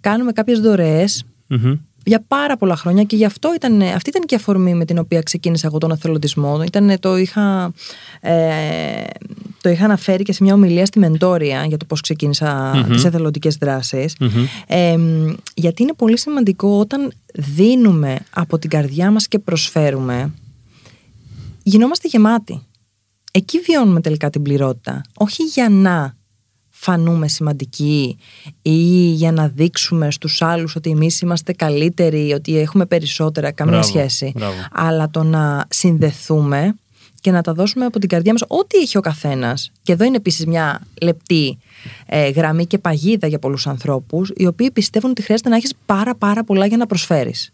κάνουμε 0.00 0.32
κάποιες 0.32 0.60
δωρεές 0.60 1.24
Μμμ. 1.46 1.74
Για 2.04 2.24
πάρα 2.28 2.56
πολλά 2.56 2.76
χρόνια 2.76 3.02
και 3.02 3.16
γι' 3.16 3.24
αυτό 3.24 3.54
ήταν, 3.54 3.82
αυτή 3.82 4.08
ήταν 4.08 4.22
και 4.26 4.34
η 4.34 4.36
αφορμή 4.36 4.74
με 4.74 4.84
την 4.84 4.98
οποία 4.98 5.20
ξεκίνησα 5.20 5.66
εγώ 5.66 5.78
τον 5.78 5.90
εθελοντισμό. 5.90 6.62
Ήταν, 6.62 7.00
το, 7.00 7.16
είχα, 7.16 7.72
ε, 8.20 8.32
το 9.60 9.68
είχα 9.68 9.84
αναφέρει 9.84 10.22
και 10.22 10.32
σε 10.32 10.42
μια 10.42 10.54
ομιλία 10.54 10.86
στη 10.86 10.98
Μεντόρια 10.98 11.64
για 11.64 11.76
το 11.76 11.84
πώς 11.84 12.00
ξεκίνησα 12.00 12.72
Μμμ. 12.74 12.92
τις 12.92 13.04
εθελοντικές 13.04 13.56
δράσεις. 13.56 14.14
Μμμ. 14.20 14.44
Ε, 14.66 14.96
γιατί 15.54 15.82
είναι 15.82 15.92
πολύ 15.96 16.18
σημαντικό 16.18 16.78
όταν 16.78 17.12
δίνουμε 17.34 18.18
από 18.30 18.58
την 18.58 18.70
καρδιά 18.70 19.10
μας 19.10 19.28
και 19.28 19.38
προσφέρουμε, 19.38 20.32
γινόμαστε 21.62 22.08
γεμάτοι. 22.08 22.62
Εκεί 23.32 23.58
βιώνουμε 23.58 24.00
τελικά 24.00 24.30
την 24.30 24.42
πληρότητα. 24.42 25.00
Όχι 25.14 25.42
για 25.42 25.68
να 25.68 26.14
φανούμε 26.84 27.28
σημαντικοί 27.28 28.18
ή 28.62 28.76
για 29.12 29.32
να 29.32 29.48
δείξουμε 29.48 30.10
στους 30.10 30.42
άλλους 30.42 30.76
ότι 30.76 30.90
εμείς 30.90 31.20
είμαστε 31.20 31.52
καλύτεροι, 31.52 32.32
ότι 32.32 32.58
έχουμε 32.58 32.86
περισσότερα, 32.86 33.50
καμία 33.50 33.78
Μπράβο, 33.78 33.88
σχέση. 33.88 34.32
μπράβο. 34.36 34.54
Αλλά 34.72 35.10
το 35.10 35.22
να 35.22 35.64
συνδεθούμε 35.68 36.74
και 37.20 37.30
να 37.30 37.42
τα 37.42 37.52
δώσουμε 37.54 37.84
από 37.84 37.98
την 37.98 38.08
καρδιά 38.08 38.32
μας 38.32 38.42
ό,τι 38.48 38.78
έχει 38.78 38.96
ο 38.98 39.00
καθένας. 39.00 39.70
Και 39.82 39.92
εδώ 39.92 40.04
είναι 40.04 40.16
επίσης 40.16 40.46
μια 40.46 40.80
λεπτή 41.02 41.58
ε, 42.06 42.28
γραμμή 42.28 42.66
και 42.66 42.78
παγίδα 42.78 43.26
για 43.26 43.38
πολλούς 43.38 43.66
ανθρώπους 43.66 44.32
οι 44.36 44.46
οποίοι 44.46 44.70
πιστεύουν 44.70 45.10
ότι 45.10 45.22
χρειάζεται 45.22 45.48
να 45.48 45.56
έχεις 45.56 45.72
πάρα 45.86 46.14
πάρα 46.14 46.44
πολλά 46.44 46.66
για 46.66 46.76
να 46.76 46.86
προσφέρεις. 46.86 47.52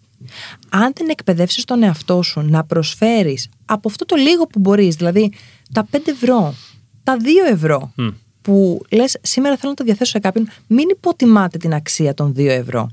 Αν 0.69 0.93
δεν 0.97 1.09
εκπαιδεύσεις 1.09 1.65
τον 1.65 1.83
εαυτό 1.83 2.23
σου 2.23 2.41
να 2.41 2.65
προσφέρεις 2.65 3.49
από 3.65 3.89
αυτό 3.89 4.05
το 4.05 4.17
λίγο 4.17 4.47
που 4.47 4.59
μπορείς, 4.59 4.95
δηλαδή 4.95 5.33
τα 5.73 5.87
5 5.91 5.99
ευρώ, 6.07 6.55
τα 7.03 7.17
2 7.17 7.53
ευρώ 7.53 7.93
Μμ. 7.97 8.09
Που 8.42 8.82
λες 8.90 9.18
σήμερα 9.23 9.56
θέλω 9.56 9.70
να 9.70 9.76
το 9.76 9.85
διαθέσω 9.85 10.11
σε 10.11 10.18
κάποιον, 10.18 10.49
μην 10.66 10.88
υποτιμάτε 10.88 11.59
την 11.59 11.75
αξία 11.75 12.14
των 12.14 12.32
2 12.37 12.47
ευρώ. 12.47 12.90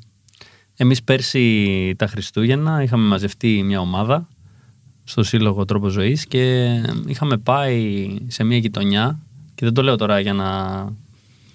Εμείς 0.76 1.04
πέρσι 1.04 1.96
τα 1.98 2.08
Χριστούγεννα 2.08 2.84
είχαμε 2.84 3.08
μαζευτεί 3.08 3.64
μια 3.64 3.80
ομάδα 3.80 4.28
στο 5.04 5.24
Σύλλογο 5.24 5.66
Τρόπος 5.66 5.94
Ζωής 5.94 6.26
και 6.26 6.66
είχαμε 7.06 7.38
πάει 7.38 8.08
σε 8.28 8.44
μια 8.44 8.58
γειτονιά 8.58 9.20
και 9.56 9.66
δεν 9.66 9.74
το 9.74 9.82
λέω 9.82 9.96
τώρα 9.96 10.20
για 10.20 10.34
να 10.34 10.48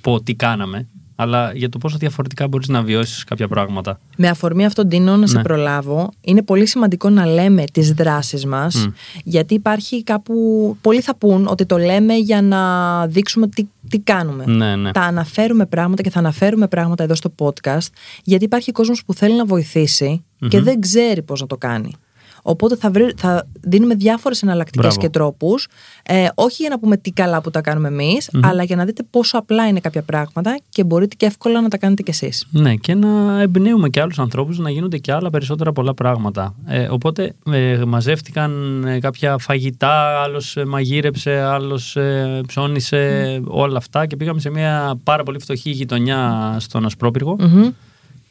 πω 0.00 0.22
τι 0.22 0.34
κάναμε 0.34 0.88
αλλά 1.22 1.52
για 1.54 1.68
το 1.68 1.78
πόσο 1.78 1.96
διαφορετικά 1.96 2.48
μπορείς 2.48 2.68
να 2.68 2.82
βιώσεις 2.82 3.24
κάποια 3.24 3.48
πράγματα. 3.48 4.00
Με 4.16 4.28
αφορμή 4.28 4.64
αυτό, 4.64 4.84
Ντίνο, 4.84 5.16
να 5.16 5.26
σε 5.26 5.36
Ναι. 5.36 5.42
προλάβω, 5.42 6.10
είναι 6.20 6.42
πολύ 6.42 6.66
σημαντικό 6.66 7.10
να 7.10 7.26
λέμε 7.26 7.64
τις 7.72 7.92
δράσεις 7.92 8.46
μας, 8.46 8.86
Μμ. 8.86 8.90
γιατί 9.24 9.54
υπάρχει 9.54 10.02
κάπου... 10.02 10.76
Πολλοί 10.80 11.00
θα 11.00 11.16
πούν 11.16 11.46
ότι 11.46 11.66
το 11.66 11.78
λέμε 11.78 12.14
για 12.14 12.42
να 12.42 13.06
δείξουμε 13.06 13.48
τι, 13.48 13.66
τι 13.88 13.98
κάνουμε. 13.98 14.44
Ναι, 14.46 14.76
ναι. 14.76 14.92
Τα 14.92 15.00
αναφέρουμε 15.00 15.66
πράγματα 15.66 16.02
και 16.02 16.10
θα 16.10 16.18
αναφέρουμε 16.18 16.68
πράγματα 16.68 17.02
εδώ 17.04 17.14
στο 17.14 17.34
podcast, 17.38 17.86
γιατί 18.24 18.44
υπάρχει 18.44 18.72
κόσμος 18.72 19.04
που 19.04 19.14
θέλει 19.14 19.36
να 19.36 19.44
βοηθήσει 19.44 20.24
και 20.48 20.60
δεν 20.60 20.80
ξέρει 20.80 21.22
πώς 21.22 21.40
να 21.40 21.46
το 21.46 21.56
κάνει. 21.56 21.92
Οπότε 22.42 22.76
θα, 22.76 22.90
βρει- 22.90 23.18
θα 23.20 23.46
δίνουμε 23.60 23.94
διάφορες 23.94 24.42
εναλλακτικές 24.42 24.80
Μπράβο. 24.86 25.00
και 25.00 25.08
τρόπους, 25.08 25.68
ε, 26.02 26.26
όχι 26.34 26.56
για 26.62 26.70
να 26.70 26.78
πούμε 26.78 26.96
τι 26.96 27.10
καλά 27.10 27.40
που 27.40 27.50
τα 27.50 27.60
κάνουμε 27.60 27.88
εμείς, 27.88 28.30
αλλά 28.42 28.62
για 28.62 28.76
να 28.76 28.84
δείτε 28.84 29.02
πόσο 29.10 29.38
απλά 29.38 29.68
είναι 29.68 29.80
κάποια 29.80 30.02
πράγματα 30.02 30.58
και 30.68 30.84
μπορείτε 30.84 31.16
και 31.18 31.26
εύκολα 31.26 31.60
να 31.60 31.68
τα 31.68 31.78
κάνετε 31.78 32.02
κι 32.02 32.10
εσείς. 32.10 32.46
Ναι, 32.50 32.74
και 32.74 32.94
να 32.94 33.40
εμπνέουμε 33.40 33.88
και 33.88 34.00
άλλους 34.00 34.18
ανθρώπους 34.18 34.58
να 34.58 34.70
γίνονται 34.70 34.98
και 34.98 35.12
άλλα 35.12 35.30
περισσότερα 35.30 35.72
πολλά 35.72 35.94
πράγματα. 35.94 36.54
Ε, 36.66 36.88
οπότε 36.90 37.34
ε, 37.50 37.82
μαζεύτηκαν 37.86 38.82
ε, 38.86 38.98
κάποια 38.98 39.38
φαγητά, 39.38 40.22
άλλος 40.22 40.56
ε, 40.56 40.64
μαγείρεψε, 40.64 41.40
άλλος 41.40 41.96
ε, 41.96 42.40
ψώνισε, 42.46 43.40
όλα 43.46 43.76
αυτά 43.76 44.06
και 44.06 44.16
πήγαμε 44.16 44.40
σε 44.40 44.50
μια 44.50 44.98
πάρα 45.04 45.22
πολύ 45.22 45.38
φτωχή 45.40 45.70
γειτονιά 45.70 46.56
στον 46.58 46.84
Ασπρόπυργο 46.84 47.36
Μμμ. 47.40 47.68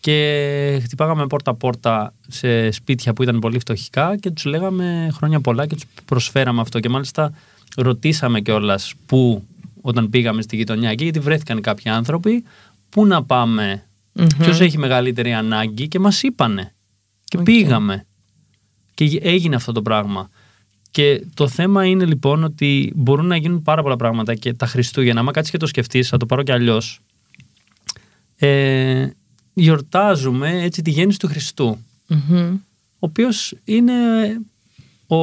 Και 0.02 0.80
χτυπάγαμε 0.84 1.28
πόρτα-πόρτα 1.28 2.14
σε 2.28 2.72
σπίτια 2.72 3.14
που 3.14 3.24
ήταν 3.24 3.40
πολύ 3.40 3.60
φτωχικά 3.60 4.18
και 4.18 4.32
τους 4.32 4.46
λέγαμε 4.46 5.10
χρόνια 5.14 5.40
πολλά 5.42 5.68
και 5.68 5.76
τους 5.76 5.86
προσφέραμε 6.06 6.62
αυτό 6.62 6.80
και 6.80 6.90
μάλιστα 6.90 7.34
ρωτήσαμε 7.76 8.42
κιόλας 8.42 8.94
πού 9.06 9.44
όταν 9.82 10.10
πήγαμε 10.10 10.42
στη 10.42 10.56
γειτονιά 10.56 10.90
εκεί 10.90 11.04
γιατί 11.04 11.20
βρέθηκαν 11.20 11.62
κάποιοι 11.62 11.92
άνθρωποι 11.92 12.44
πού 12.90 13.06
να 13.06 13.24
πάμε 13.24 13.84
Μμμ. 14.14 14.26
ποιος 14.38 14.60
έχει 14.60 14.78
μεγαλύτερη 14.78 15.34
ανάγκη 15.34 15.88
και 15.88 16.00
μας 16.00 16.24
είπανε 16.24 16.74
και 17.24 17.38
Οκ. 17.38 17.44
πήγαμε 17.44 18.06
και 18.94 19.06
γε- 19.06 19.26
έγινε 19.26 19.56
αυτό 19.56 19.72
το 19.72 19.82
πράγμα 19.82 20.30
και 20.92 21.26
το 21.34 21.48
θέμα 21.48 21.86
είναι 21.86 22.06
λοιπόν 22.06 22.44
ότι 22.44 22.92
μπορούν 22.96 23.26
να 23.26 23.36
γίνουν 23.36 23.62
πάρα 23.62 23.82
πολλά 23.82 23.96
πράγματα 23.96 24.36
και 24.36 24.54
τα 24.54 24.66
Χριστούγεννα, 24.66 25.20
άμα 25.20 25.32
κάτσεις 25.32 25.52
και 25.52 25.58
το 25.58 25.66
σκεφτείς, 25.68 26.10
θα 26.10 26.18
το 26.18 26.26
πάρω 26.26 26.44
κι 26.44 26.52
αλλιώς 26.52 27.00
ε, 28.38 29.08
γιορτάζουμε 29.54 30.62
έτσι 30.64 30.82
τη 30.82 30.90
γέννηση 30.92 31.20
του 31.20 31.28
Χριστού 31.28 31.78
Μμμ. 32.08 32.54
ο 32.54 32.60
οποίος 33.00 33.56
είναι 33.64 33.94
ο, 35.08 35.18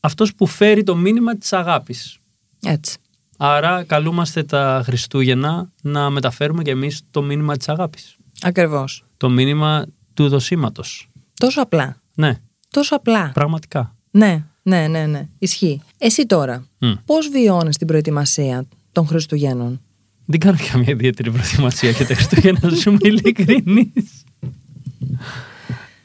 αυτός 0.00 0.34
που 0.34 0.46
φέρει 0.46 0.82
το 0.82 0.96
μήνυμα 0.96 1.36
της 1.36 1.52
αγάπης. 1.52 2.18
Έτσι. 2.62 2.98
Άρα 3.36 3.84
καλούμαστε 3.84 4.42
τα 4.42 4.80
Χριστούγεννα 4.84 5.70
να 5.82 6.10
μεταφέρουμε 6.10 6.62
και 6.62 6.70
εμείς 6.70 7.02
το 7.10 7.22
μήνυμα 7.22 7.56
της 7.56 7.68
αγάπης. 7.68 8.16
Ακριβώς. 8.42 9.04
Το 9.16 9.28
μήνυμα 9.28 9.86
του 10.14 10.28
δοσήματος. 10.28 11.08
Τόσο 11.34 11.62
απλά. 11.62 11.96
Ναι, 12.14 12.40
Τόσο 12.70 12.96
απλά. 12.96 13.30
πραγματικά. 13.34 13.96
Ναι, 14.10 14.44
ναι, 14.62 14.86
ναι, 14.88 15.06
ναι. 15.06 15.28
Ισχύει. 15.38 15.82
Εσύ 15.98 16.26
τώρα, 16.26 16.66
Μμ. 16.78 16.92
πώς 17.04 17.28
βιώνεις 17.28 17.76
την 17.76 17.86
προετοιμασία 17.86 18.64
των 18.92 19.06
Χριστουγέννων; 19.06 19.80
Δεν 20.30 20.40
κάνω 20.40 20.58
καμία 20.72 20.92
ιδιαίτερη 20.92 21.30
προετοιμασία 21.30 21.90
για 21.90 22.06
τα 22.06 22.14
Χριστούγεννα, 22.14 22.60
να 22.62 22.76
σου 22.76 22.88
είμαι 22.88 22.98
ειλικρινής. 23.02 24.24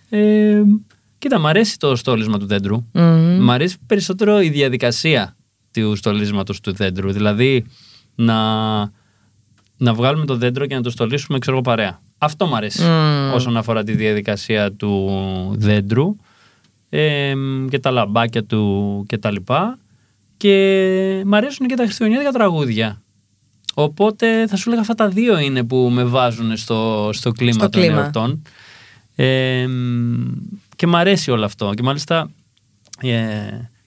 Ε, 0.09 0.61
κοίτα, 1.17 1.39
μ' 1.39 1.47
αρέσει 1.47 1.79
το 1.79 1.95
στόλισμα 1.95 2.39
του 2.39 2.45
δέντρου. 2.45 2.85
Μμμ. 2.91 3.43
Μ' 3.43 3.51
αρέσει 3.51 3.77
περισσότερο 3.85 4.41
η 4.41 4.49
διαδικασία 4.49 5.35
του 5.73 5.95
στολίσματος 5.95 6.59
του 6.59 6.73
δέντρου. 6.73 7.11
Δηλαδή 7.11 7.65
να, 8.15 8.37
να 9.77 9.93
βγάλουμε 9.93 10.25
το 10.25 10.37
δέντρο 10.37 10.65
και 10.65 10.75
να 10.75 10.81
το 10.81 10.89
στολίσουμε 10.89 11.39
ξέρω 11.39 11.55
εγώ 11.55 11.65
παρέα. 11.65 11.99
Αυτό 12.17 12.47
μ' 12.47 12.55
αρέσει 12.55 12.83
Μμμ. 12.83 13.33
όσον 13.33 13.57
αφορά 13.57 13.83
τη 13.83 13.95
διαδικασία 13.95 14.71
του 14.71 15.09
δέντρου 15.57 16.15
ε, 16.89 17.33
και 17.69 17.79
τα 17.79 17.91
λαμπάκια 17.91 18.43
του 18.43 19.03
και 19.07 19.17
τα 19.17 19.31
λοιπά. 19.31 19.77
Και 20.37 21.23
μ' 21.25 21.33
αρέσουν 21.33 21.67
και 21.67 21.75
τα 21.75 21.83
χριστουγεννιάτικα 21.83 22.31
τραγούδια. 22.31 23.02
Οπότε 23.73 24.47
θα 24.47 24.55
σου 24.55 24.69
λέγα 24.69 24.81
αυτά 24.81 24.93
τα 24.93 25.07
δύο 25.09 25.39
είναι 25.39 25.63
που 25.63 25.89
με 25.91 26.03
βάζουν 26.03 26.57
στο, 26.57 27.09
στο 27.13 27.31
κλίμα 27.31 27.53
Στο 27.53 27.69
των 27.69 27.81
κλίμα. 27.81 28.01
εορτών. 28.01 28.41
Ε, 29.15 29.67
μ, 29.67 30.23
και 30.75 30.87
μ' 30.87 30.95
αρέσει 30.95 31.31
όλο 31.31 31.45
αυτό. 31.45 31.73
Και 31.73 31.83
μάλιστα 31.83 32.29
ε, 33.01 33.11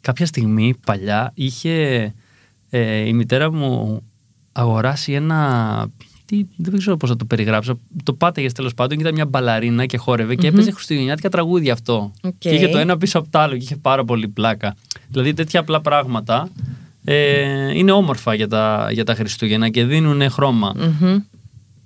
κάποια 0.01 0.27
στιγμή 0.27 0.75
παλιά 0.87 1.33
είχε 1.35 1.75
ε, 2.71 2.97
η 2.99 3.13
μητέρα 3.13 3.53
μου 3.53 4.03
αγοράσει 4.53 5.13
ένα. 5.13 5.87
Τι, 6.25 6.45
δεν 6.57 6.79
ξέρω 6.79 6.97
πώς 6.97 7.09
θα 7.09 7.17
το 7.17 7.25
περιγράψω. 7.25 7.79
Το 8.03 8.13
πάταγες 8.13 8.53
τέλος 8.53 8.75
πάντων 8.75 8.97
και 8.97 9.03
ήταν 9.03 9.15
μια 9.15 9.27
μπαλαρίνα 9.27 9.87
και 9.87 9.97
χόρευε 9.97 10.35
και 10.35 10.47
έπαιζε 10.47 10.71
χριστουγεννιάτικα 10.71 11.29
τραγούδια 11.29 11.73
αυτό. 11.73 12.13
Οκ. 12.23 12.33
Και 12.39 12.49
είχε 12.49 12.69
το 12.69 12.79
ένα 12.79 12.97
πίσω 12.97 13.19
από 13.19 13.29
το 13.31 13.39
άλλο 13.39 13.57
και 13.57 13.63
είχε 13.63 13.77
πάρα 13.77 14.05
πολύ 14.05 14.29
πλάκα. 14.29 14.77
Δηλαδή 15.09 15.33
τέτοια 15.33 15.61
απλά 15.61 15.81
πράγματα 15.81 16.49
ε, 17.09 17.79
είναι 17.79 17.93
όμορφα 17.93 18.35
για 18.35 18.49
τα, 18.49 18.89
για 18.93 19.05
τα 19.05 19.15
Χριστούγεννα 19.15 19.69
και 19.69 19.85
δίνουν 19.85 20.31
χρώμα. 20.31 20.75
Μμμ. 20.77 21.19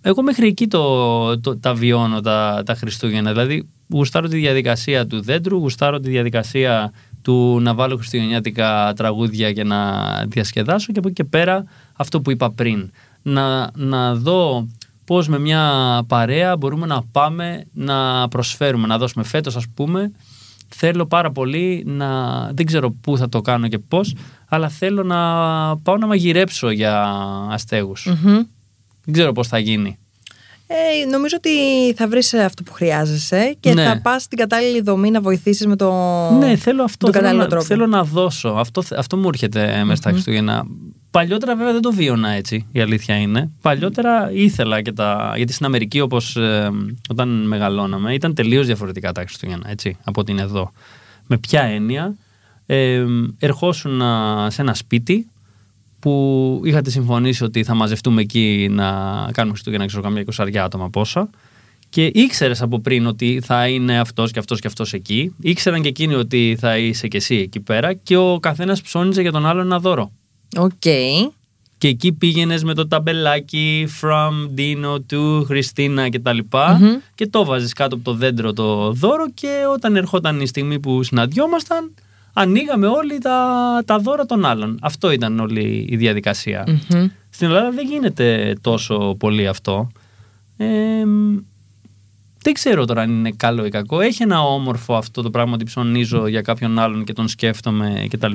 Εγώ 0.03 0.23
μέχρι 0.23 0.47
εκεί 0.47 0.67
το, 0.67 1.41
το, 1.41 1.59
τα 1.59 1.75
βιώνω 1.75 2.21
τα, 2.21 2.63
τα 2.67 2.75
Χριστούγεννα. 2.75 3.31
Δηλαδή, 3.31 3.69
γουστάρω 3.89 4.29
τη 4.29 4.37
διαδικασία 4.37 5.07
του 5.07 5.21
δέντρου, 5.21 5.59
γουστάρω 5.59 6.01
τη 6.01 6.11
διαδικασία 6.11 6.93
του 7.23 7.61
να 7.61 7.75
βάλω 7.75 7.97
χριστουγεννιάτικα 7.97 8.93
τραγούδια 8.97 9.53
και 9.53 9.65
να 9.65 10.01
διασκεδάσω 10.29 10.93
και 10.93 10.99
από 10.99 11.09
εκεί 11.09 11.23
και 11.23 11.29
πέρα 11.29 11.65
αυτό 11.93 12.21
που 12.21 12.31
είπα 12.31 12.51
πριν. 12.51 12.91
Να, 13.23 13.71
να 13.75 14.15
δω 14.15 14.69
πώς 15.05 15.29
με 15.29 15.39
μια 15.39 15.65
παρέα 16.07 16.57
μπορούμε 16.57 16.87
να 16.87 17.03
πάμε 17.13 17.65
να 17.73 18.29
προσφέρουμε, 18.29 18.87
να 18.87 18.99
δώσουμε 18.99 19.25
φέτος 19.25 19.57
ας 19.57 19.67
πούμε. 19.75 20.13
Θέλω 20.75 21.07
πάρα 21.07 21.33
πολύ 21.33 21.83
να, 21.87 22.51
δεν 22.53 22.67
ξέρω 22.67 22.91
πού 22.91 23.17
θα 23.17 23.29
το 23.29 23.41
κάνω 23.41 23.69
και 23.69 23.79
πώς, 23.79 24.15
αλλά 24.49 24.69
θέλω 24.69 25.03
να 25.03 25.17
πάω 25.77 25.97
να 25.97 26.07
μαγειρέψω 26.07 26.71
για 26.71 27.03
αστέγους. 27.51 28.07
Μμμ. 28.07 28.43
Δεν 29.05 29.13
ξέρω 29.13 29.33
πώς 29.33 29.49
θα 29.49 29.59
γίνει. 29.59 29.99
Ε, 30.73 31.05
νομίζω 31.11 31.37
ότι 31.37 31.51
θα 31.97 32.09
βρεις 32.09 32.35
αυτό 32.35 32.63
που 32.63 32.73
χρειάζεσαι 32.73 33.57
και 33.61 33.75
Ναι. 33.75 33.85
θα 33.85 34.01
πας 34.03 34.23
στην 34.23 34.39
κατάλληλη 34.39 34.81
δομή 34.81 35.11
να 35.11 35.21
βοηθήσεις 35.21 35.67
με 35.67 35.77
το 35.77 35.91
Ναι, 36.39 36.57
θέλω 36.57 36.83
αυτό. 36.83 36.97
τον 37.05 37.13
Θέλω 37.13 37.23
κατάλληλο 37.25 37.43
να, 37.43 37.49
τρόπο. 37.49 37.65
θέλω 37.65 37.87
να 37.87 38.05
δώσω. 38.05 38.49
Αυτό, 38.49 38.83
αυτό 38.97 39.17
μου 39.17 39.29
έρχεται 39.29 39.83
μέσα 39.85 39.97
στα 39.97 40.11
Χριστούγεννα. 40.11 40.65
Παλιότερα 41.11 41.57
βέβαια 41.57 41.73
δεν 41.73 41.81
το 41.83 41.93
βίωνα 41.93 42.29
έτσι, 42.31 42.67
η 42.73 42.81
αλήθεια 42.81 43.17
είναι. 43.17 43.51
Παλιότερα 43.63 44.31
ήθελα 44.33 44.83
και 44.83 44.93
τα... 44.93 45.33
Γιατί 45.37 45.53
στην 45.53 45.67
Αμερική 45.67 46.01
όπως 46.01 46.37
ε, 46.37 46.71
όταν 47.11 47.29
μεγαλώναμε 47.47 48.15
ήταν 48.15 48.35
τελείως 48.35 48.67
διαφορετικά 48.67 49.13
τα 49.13 49.21
Χριστούγεννα, 49.21 49.71
έτσι, 49.71 49.97
από 50.05 50.21
ότι 50.21 50.33
είναι 50.33 50.43
εδώ. 50.43 50.73
Με 51.27 51.39
ποια 51.39 51.63
έννοια 51.63 52.15
ε, 52.67 53.05
ερχόσουν 53.39 54.03
σε 54.49 54.63
ένα 54.63 54.75
σπίτι 54.75 55.27
που 56.01 56.61
είχατε 56.65 56.91
συμφωνήσει 56.91 57.45
ότι 57.45 57.65
θα 57.65 57.75
μαζευτούμε 57.75 58.21
εκεί 58.21 58.69
να 58.71 58.91
κάνουμε 59.33 59.55
Χριστούγεννα, 59.55 59.87
ξέρω 59.87 60.03
καμιά 60.03 60.21
εικοσαριά 60.21 60.65
άτομα 60.65 60.91
πόσα. 60.91 61.31
Και 61.89 62.07
ήξερες 62.15 62.63
από 62.63 62.81
πριν 62.81 63.07
ότι 63.07 63.41
θα 63.45 63.69
είναι 63.69 63.99
αυτός 63.99 64.31
και 64.31 64.39
αυτός 64.39 64.61
και 64.61 64.67
αυτός 64.67 64.93
εκεί. 64.93 65.35
Ήξεραν 65.41 65.83
και 65.83 65.89
εκείνοι 65.89 66.15
ότι 66.15 66.57
θα 66.61 66.79
είσαι 66.79 67.09
και 67.09 67.17
εσύ 67.17 67.37
εκεί 67.37 67.61
πέρα 67.61 67.95
και 67.95 68.17
ο 68.17 68.39
καθένας 68.41 68.83
ψώνιζε 68.83 69.21
για 69.23 69.33
τον 69.33 69.47
άλλον 69.47 69.65
ένα 69.65 69.79
δώρο. 69.79 70.13
Οκ. 70.57 70.71
Και 71.79 71.89
εκεί 71.89 72.13
πήγαινες 72.13 72.65
με 72.65 72.75
το 72.75 72.89
ταμπελάκι 72.89 73.89
from 74.01 74.59
Dino 74.59 74.97
to 75.13 75.45
Χριστίνα 75.45 76.09
και 76.09 76.19
τα 76.19 76.33
λοιπά 76.33 76.79
Μμμ. 76.81 76.89
και 77.15 77.27
το 77.27 77.45
βάζεις 77.45 77.73
κάτω 77.73 77.95
από 77.95 78.05
το 78.05 78.15
δέντρο 78.15 78.53
το 78.53 78.93
δώρο 78.93 79.31
και 79.35 79.63
όταν 79.73 79.97
ερχόταν 79.97 80.41
η 80.41 80.47
στιγμή 80.47 80.81
που 80.81 81.03
συναντιόμασταν 81.03 81.95
ανοίγαμε 82.33 82.87
όλοι 82.87 83.19
τα, 83.19 83.83
τα 83.85 83.99
δώρα 83.99 84.27
των 84.27 84.45
άλλων. 84.45 84.79
Αυτό 84.83 85.11
ήταν 85.11 85.41
όλη 85.41 85.87
η 85.91 85.97
διαδικασία. 85.97 86.65
δεν 92.43 92.53
ξέρω 92.53 92.85
τώρα 92.85 93.03
αν 93.03 93.11
είναι 93.11 93.31
καλό 93.31 93.65
ή 93.65 93.69
κακό. 93.69 94.01
Έχει 94.01 94.23
ένα 94.23 94.43
όμορφο 94.43 94.95
αυτό 94.97 95.23
το 95.23 95.31
πράγμα 95.31 95.55
ότι 95.55 95.65
ψωνίζω 95.65 96.27
για 96.27 96.43
κάποιον 96.43 96.79
άλλον 96.79 97.05
και 97.05 97.13
τον 97.13 97.29
σκέφτομαι 97.29 98.07
κτλ. 98.11 98.33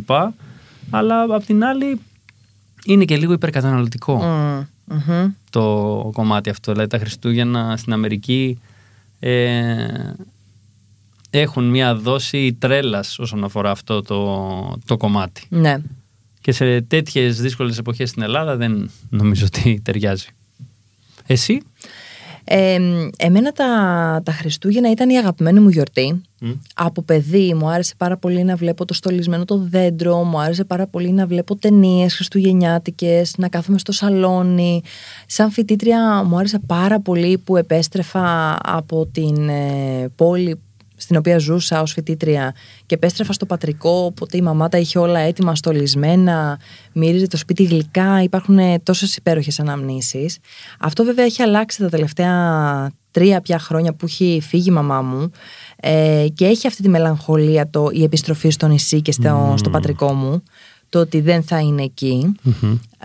Αλλά 0.90 1.22
απ' 1.22 1.46
την 1.46 1.64
άλλη 1.64 2.00
είναι 2.86 3.06
και 3.06 3.18
λίγο 3.18 3.34
υπερκαταναλωτικό 3.34 4.22
το 5.50 6.10
κομμάτι 6.14 6.50
αυτό. 6.50 6.72
Δηλαδή 6.72 6.90
τα 6.90 6.98
Χριστούγεννα 6.98 7.78
στην 7.78 7.94
Αμερική 7.94 8.60
ε, 9.20 9.88
έχουν 11.40 11.70
μια 11.70 11.96
δόση 11.96 12.54
τρέλας 12.60 13.20
όσον 13.20 13.44
αφορά 13.44 13.72
αυτό 13.72 14.02
το, 14.02 14.80
το 14.86 14.98
κομμάτι. 14.98 15.46
Ναι. 15.50 15.78
Και 16.42 16.52
σε 16.52 16.82
τέτοιες 16.82 17.42
δύσκολες 17.42 17.78
εποχές 17.78 18.10
στην 18.10 18.22
Ελλάδα 18.22 18.56
δεν 18.56 18.92
νομίζω 19.10 19.46
ότι 19.46 19.82
ταιριάζει. 19.84 20.28
Εσύ; 21.26 21.62
Ε, 22.48 22.78
εμένα 23.18 23.52
τα, 23.52 24.22
τα 24.26 24.32
Χριστούγεννα 24.32 24.92
ήταν 24.92 25.10
η 25.10 25.18
αγαπημένη 25.18 25.60
μου 25.60 25.70
γιορτή. 25.70 26.22
Από 26.74 27.02
παιδί 27.02 27.54
μου 27.54 27.70
άρεσε 27.70 27.94
πάρα 27.98 28.18
πολύ 28.18 28.44
να 28.44 28.56
βλέπω 28.56 28.86
το 28.86 28.94
στολισμένο 28.94 29.46
το 29.46 29.58
δέντρο, 29.58 30.24
μου 30.24 30.40
άρεσε 30.40 30.64
πάρα 30.64 30.88
πολύ 30.88 31.12
να 31.12 31.26
βλέπω 31.26 31.56
ταινίες 31.56 32.16
χριστουγεννιάτικες, 32.16 33.34
να 33.38 33.50
κάθομαι 33.50 33.78
στο 33.78 33.92
σαλόνι. 33.92 34.82
Σαν 35.28 35.52
φοιτήτρια 35.52 36.24
μου 36.24 36.38
άρεσε 36.38 36.60
πάρα 36.68 37.00
πολύ 37.00 37.38
που 37.38 37.58
επέστρεφα 37.58 38.58
από 38.64 39.06
την 39.06 39.50
ε, 39.50 40.08
πόλη 40.16 40.60
στην 40.96 41.16
οποία 41.16 41.38
ζούσα 41.38 41.82
ως 41.82 41.92
φοιτήτρια 41.92 42.54
και 42.86 42.96
επέστρεφα 42.96 43.34
στο 43.34 43.46
πατρικό, 43.46 44.06
οπότε 44.06 44.38
η 44.38 44.42
μαμά 44.42 44.70
τα 44.70 44.78
είχε 44.78 45.00
όλα 45.00 45.20
έτοιμα, 45.20 45.56
στολισμένα, 45.56 46.60
μύριζε 46.94 47.28
το 47.28 47.38
σπίτι 47.38 47.64
γλυκά, 47.64 48.22
υπάρχουν 48.24 48.60
τόσες 48.84 49.16
υπέροχες 49.16 49.60
αναμνήσεις. 49.60 50.38
Αυτό 50.80 51.04
βέβαια 51.04 51.26
έχει 51.26 51.42
αλλάξει 51.42 51.80
τα 51.80 51.90
τελευταία 51.90 52.34
τρία 53.12 53.42
πια 53.42 53.60
χρόνια 53.60 53.94
που 53.94 54.06
έχει 54.06 54.40
φύγει 54.44 54.70
η 54.70 54.72
μαμά 54.72 55.02
μου 55.02 55.32
ε, 55.76 56.26
και 56.34 56.46
έχει 56.46 56.68
αυτή 56.68 56.82
τη 56.82 56.90
μελαγχολία 56.90 57.70
το, 57.70 57.90
η 57.94 58.04
επιστροφή 58.04 58.50
στο 58.50 58.68
νησί 58.68 59.02
και 59.02 59.12
στο, 59.12 59.54
στο 59.58 59.70
πατρικό 59.70 60.14
μου 60.14 60.44
το 60.90 61.00
ότι 61.00 61.22
δεν 61.22 61.44
θα 61.44 61.60
είναι 61.60 61.92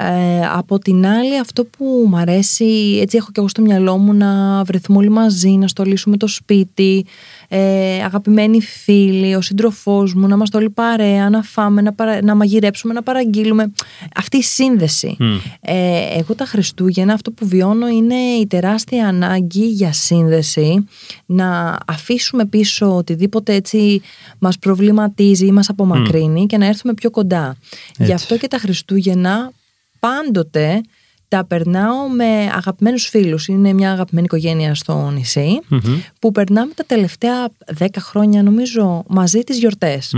Ε, 0.02 0.47
από 0.52 0.78
την 0.78 1.07
άλλη 1.07 1.38
αυτό 1.38 1.64
που 1.64 2.07
μου 2.09 2.16
αρέσει, 2.16 2.99
έτσι 3.02 3.16
έχω 3.16 3.26
και 3.26 3.40
εγώ 3.40 3.49
στο 3.49 3.62
μυαλό 3.62 3.99
μου 3.99 4.12
να 4.12 4.62
βρεθούμε 4.64 4.99
όλοι 4.99 5.09
μαζί, 5.09 5.49
να 5.49 5.69
στολίσουμε 5.69 6.16
το 6.16 6.26
σπίτι, 6.26 7.04
ε, 7.49 8.02
αγαπημένοι 8.02 8.61
φίλοι, 8.61 9.35
ο 9.35 9.40
σύντροφός 9.40 10.14
μου, 10.14 10.26
να 10.26 10.35
είμαστε 10.35 10.57
όλοι 10.57 10.71
παρέα, 10.71 11.30
να 11.30 11.42
φάμε, 11.42 11.80
να, 11.80 11.92
παρα... 11.92 12.23
να 12.23 12.35
μαγειρέψουμε, 12.35 12.92
να 12.92 13.02
παραγγείλουμε. 13.02 13.73
Αυτή 14.14 14.37
η 14.37 14.42
σύνδεση. 14.42 15.16
Ε, 15.61 16.19
εγώ 16.19 16.35
τα 16.35 16.45
Χριστούγεννα 16.45 17.12
αυτό 17.12 17.30
που 17.30 17.47
βιώνω 17.47 17.88
είναι 17.88 18.14
η 18.14 18.47
τεράστια 18.47 19.09
ανάγκη 19.09 19.66
για 19.66 19.92
σύνδεση, 19.92 20.85
να 21.26 21.78
αφήσουμε 21.87 22.47
πίσω 22.47 22.97
οτιδήποτε 22.97 23.54
έτσι 23.54 24.00
μας 24.38 24.59
προβληματίζει 24.59 25.47
ή 25.47 25.52
μας 25.52 25.69
απομακρύνει 25.69 26.47
και 26.47 26.59
να 26.59 26.66
έρθουμε 26.66 26.95
πιο 26.95 27.11
κοντά. 27.11 27.57
Γι' 27.99 28.12
αυτό 28.12 28.37
και 28.37 28.49
τα 28.49 28.59
Χριστούγεννα 28.59 29.52
πάντοτε 30.00 30.80
τα 31.28 31.45
περνάω 31.45 32.09
με 32.09 32.50
αγαπημένους 32.54 33.09
φίλους. 33.09 33.49
Είναι 33.49 33.73
μια 33.73 33.92
αγαπημένη 33.92 34.26
οικογένεια 34.26 34.75
στο 34.75 35.11
νησι 35.11 35.61
που 36.19 36.33
περνάμε 36.33 36.73
τα 36.75 36.85
τελευταία 36.87 37.49
δέκα 37.66 38.00
χρόνια 38.00 38.42
νομίζω 38.42 39.04
μαζί 39.09 39.40
τις 39.40 39.59
γιορτές. 39.59 40.14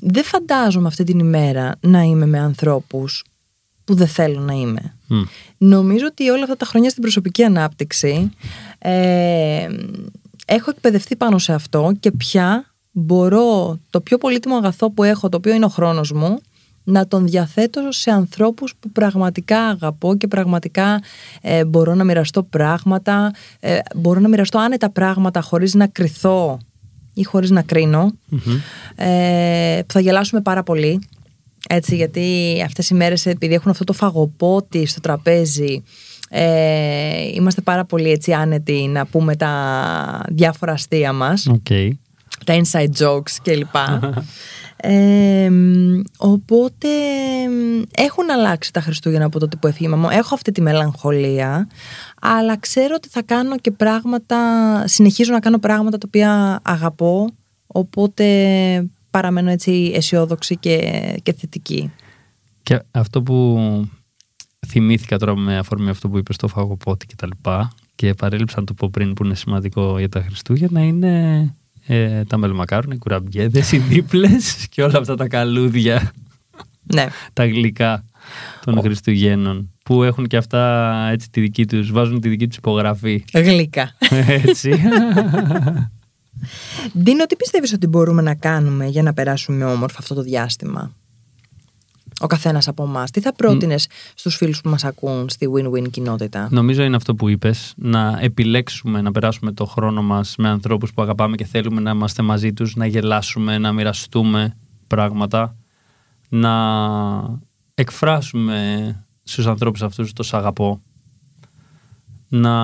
δεν 0.00 0.24
φαντάζομαι 0.24 0.86
αυτή 0.86 1.04
την 1.04 1.18
ημέρα 1.18 1.74
να 1.80 2.02
είμαι 2.02 2.26
με 2.26 2.38
ανθρώπους 2.38 3.24
που 3.84 3.94
δεν 3.94 4.06
θέλω 4.06 4.40
να 4.40 4.52
είμαι. 4.52 4.94
Νομίζω 5.58 6.06
ότι 6.06 6.28
όλα 6.30 6.42
αυτά 6.42 6.56
τα 6.56 6.66
χρόνια 6.66 6.90
στην 6.90 7.02
προσωπική 7.02 7.42
ανάπτυξη 7.42 8.30
έχω 10.46 10.70
εκπαιδευτεί 10.70 11.16
πάνω 11.16 11.38
σε 11.38 11.52
αυτό 11.52 11.92
και 12.00 12.12
πια 12.12 12.74
μπορώ 12.90 13.78
το 13.90 14.00
πιο 14.00 14.18
πολύτιμο 14.18 14.56
αγαθό 14.56 14.90
που 14.90 15.02
έχω, 15.02 15.28
το 15.28 15.36
οποίο 15.36 15.54
είναι 15.54 15.64
ο 15.64 15.68
χρόνος 15.68 16.12
μου, 16.12 16.38
να 16.84 17.06
τον 17.06 17.26
διαθέτω 17.26 17.80
σε 17.92 18.10
ανθρώπους 18.10 18.74
που 18.80 18.90
πραγματικά 18.90 19.66
αγαπώ 19.66 20.16
και 20.16 20.26
πραγματικά 20.26 21.02
ε, 21.40 21.64
μπορώ 21.64 21.94
να 21.94 22.04
μοιραστώ 22.04 22.42
πράγματα, 22.42 23.30
ε, 23.60 23.78
μπορώ 23.94 24.20
να 24.20 24.28
μοιραστώ 24.28 24.58
άνετα 24.58 24.90
πράγματα 24.90 25.40
χωρίς 25.40 25.74
να 25.74 25.86
κρυθώ 25.86 26.58
ή 27.14 27.22
χωρίς 27.24 27.50
να 27.50 27.62
κρινω 27.62 28.12
ε, 28.94 29.80
που 29.86 29.92
θα 29.92 30.00
γελάσουμε 30.00 30.40
πάρα 30.40 30.62
πολύ. 30.62 31.00
Έτσι, 31.68 31.96
γιατί 31.96 32.56
αυτές 32.64 32.90
οι 32.90 32.94
μέρες 32.94 33.26
επειδή 33.26 33.54
έχουν 33.54 33.70
αυτό 33.70 33.84
το 33.84 33.92
φαγοπότη 33.92 34.86
στο 34.86 35.00
τραπέζι 35.00 35.82
ε, 36.28 37.28
είμαστε 37.34 37.60
πάρα 37.60 37.84
πολύ 37.84 38.10
έτσι 38.10 38.32
άνετοι 38.32 38.88
να 38.88 39.06
πούμε 39.06 39.36
τα 39.36 40.24
διάφορα 40.28 40.72
αστεία 40.72 41.12
μας. 41.12 41.50
Okay. 41.50 41.88
Τα 42.44 42.60
inside 42.60 43.04
jokes 43.04 43.36
κλπ. 43.42 43.74
οπότε 46.16 46.88
έχουν 47.96 48.30
αλλάξει 48.30 48.72
τα 48.72 48.80
Χριστούγεννα 48.80 49.24
από 49.24 49.38
τότε 49.38 49.56
που 49.56 49.66
έφυγε 49.66 49.88
μου. 49.88 50.08
Έχω 50.10 50.34
αυτή 50.34 50.52
τη 50.52 50.60
μελαγχολία, 50.60 51.68
αλλά 52.20 52.58
ξέρω 52.58 52.94
ότι 52.96 53.08
θα 53.08 53.22
κάνω 53.22 53.56
και 53.58 53.70
πράγματα, 53.70 54.38
συνεχίζω 54.86 55.32
να 55.32 55.40
κάνω 55.40 55.58
πράγματα 55.58 55.98
τα 55.98 56.06
οποία 56.06 56.60
αγαπώ, 56.64 57.28
οπότε 57.66 58.88
παραμένω 59.10 59.50
έτσι 59.50 59.92
αισιόδοξη 59.94 60.56
και, 60.56 60.78
και 61.22 61.32
θετική. 61.32 61.92
Και 62.62 62.82
αυτό 62.90 63.22
που 63.22 63.58
θυμήθηκα 64.66 65.18
τώρα 65.18 65.36
με 65.36 65.58
αφορμή 65.58 65.88
αυτό 65.88 66.08
που 66.08 66.18
είπες 66.18 66.34
στο 66.34 66.48
φαγοπότη 66.48 67.06
και 67.06 67.14
τα 67.16 67.26
λοιπά 67.26 67.72
και 67.94 68.14
παρέλειψα 68.14 68.60
να 68.60 68.66
το 68.66 68.74
πω 68.74 68.88
πριν 68.90 69.14
που 69.14 69.24
είναι 69.24 69.34
σημαντικό 69.34 69.98
για 69.98 70.08
τα 70.08 70.22
Χριστούγεννα 70.22 70.84
είναι 70.84 71.54
ε, 71.86 72.24
τα 72.24 72.36
μελομακάρονα, 72.36 72.94
οι 72.94 72.98
κουραμπιέδες, 72.98 73.72
οι 73.72 73.78
δίπλες 73.78 74.66
και 74.70 74.82
όλα 74.82 74.98
αυτά 74.98 75.14
τα 75.14 75.28
καλούδια. 75.28 76.12
Ναι. 76.94 77.06
τα 77.32 77.46
γλυκά 77.46 78.04
των 78.64 78.80
Χριστουγέννων 78.80 79.72
που 79.84 80.02
έχουν 80.02 80.26
και 80.26 80.36
αυτά 80.36 80.92
έτσι 81.10 81.30
τη 81.30 81.40
δική 81.40 81.66
τους, 81.66 81.92
βάζουν 81.92 82.20
τη 82.20 82.28
δική 82.28 82.46
τους 82.46 82.56
υπογραφή. 82.56 83.24
Γλυκά. 83.32 83.96
Έτσι. 84.28 84.70
Δίνω, 86.92 87.26
τι 87.26 87.36
πιστεύεις 87.36 87.72
ότι 87.72 87.86
μπορούμε 87.86 88.22
να 88.22 88.34
κάνουμε 88.34 88.86
για 88.86 89.02
να 89.02 89.12
περάσουμε 89.12 89.64
όμορφα 89.64 89.96
αυτό 89.98 90.14
το 90.14 90.22
διάστημα; 90.22 90.92
Ο 92.24 92.26
καθένας 92.26 92.68
από 92.68 92.82
εμάς. 92.82 93.10
Τι 93.10 93.20
θα 93.20 93.32
πρότεινες 93.32 93.88
στους 94.14 94.36
φίλους 94.36 94.60
που 94.60 94.68
μας 94.68 94.84
ακούν 94.84 95.28
στη 95.28 95.48
win-win 95.54 95.90
κοινότητα; 95.90 96.48
Νομίζω 96.50 96.82
είναι 96.82 96.96
αυτό 96.96 97.14
που 97.14 97.28
είπες, 97.28 97.72
να 97.76 98.18
επιλέξουμε 98.20 99.00
να 99.00 99.10
περάσουμε 99.10 99.52
το 99.52 99.64
χρόνο 99.64 100.02
μας 100.02 100.34
με 100.38 100.48
ανθρώπους 100.48 100.92
που 100.92 101.02
αγαπάμε 101.02 101.36
και 101.36 101.44
θέλουμε 101.44 101.80
να 101.80 101.90
είμαστε 101.90 102.22
μαζί 102.22 102.52
τους, 102.52 102.76
να 102.76 102.86
γελάσουμε, 102.86 103.58
να 103.58 103.72
μοιραστούμε 103.72 104.56
πράγματα, 104.86 105.56
να 106.28 106.52
εκφράσουμε 107.74 108.88
στους 109.22 109.46
ανθρώπους 109.46 109.82
αυτούς 109.82 110.12
τος 110.12 110.26
σ' 110.26 110.34
αγαπώ, 110.34 110.82
να 112.28 112.54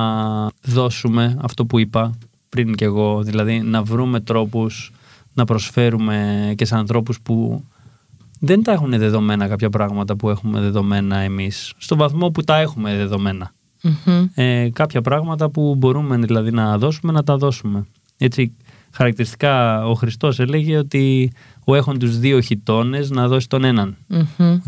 δώσουμε 0.63 1.37
αυτό 1.41 1.67
που 1.67 1.79
είπα 1.79 2.19
πριν 2.49 2.75
και 2.75 2.85
εγώ, 2.85 3.23
δηλαδή 3.23 3.61
να 3.61 3.83
βρούμε 3.83 4.21
τρόπους 4.21 4.93
να 5.35 5.45
προσφέρουμε 5.45 6.53
και 6.57 6.65
σε 6.65 6.77
ανθρώπους 6.77 7.21
που 7.21 7.65
δεν 8.41 8.63
τα 8.63 8.73
έχουν 8.73 8.91
δεδομένα 8.91 9.49
κάποια 9.49 9.71
πράγματα 9.71 10.17
που 10.17 10.31
έχουμε 10.31 10.61
δεδομένα 10.61 11.17
εμείς, 11.17 11.73
στο 11.79 11.97
βαθμό 11.97 12.31
που 12.31 12.43
τα 12.43 12.57
έχουμε 12.57 12.97
Ε, 14.35 14.71
κάποια 14.73 15.01
πράγματα 15.01 15.51
που 15.51 15.75
μπορούμε 15.79 16.17
δηλαδή 16.17 16.51
να 16.51 16.79
δώσουμε, 16.79 17.13
να 17.13 17.23
τα 17.23 17.37
δώσουμε. 17.37 17.87
Έτσι, 18.17 18.53
χαρακτηριστικά 18.91 19.87
ο 19.87 19.95
Χριστός 19.95 20.39
έλεγε 20.39 20.77
ότι 20.77 21.33
ο 21.65 21.75
έχουν 21.75 21.99
τους 21.99 22.19
δύο 22.19 22.41
χιτώνες 22.41 23.11
να 23.11 23.29
δώσει 23.29 23.49
τον 23.49 23.65
έναν. 23.65 23.97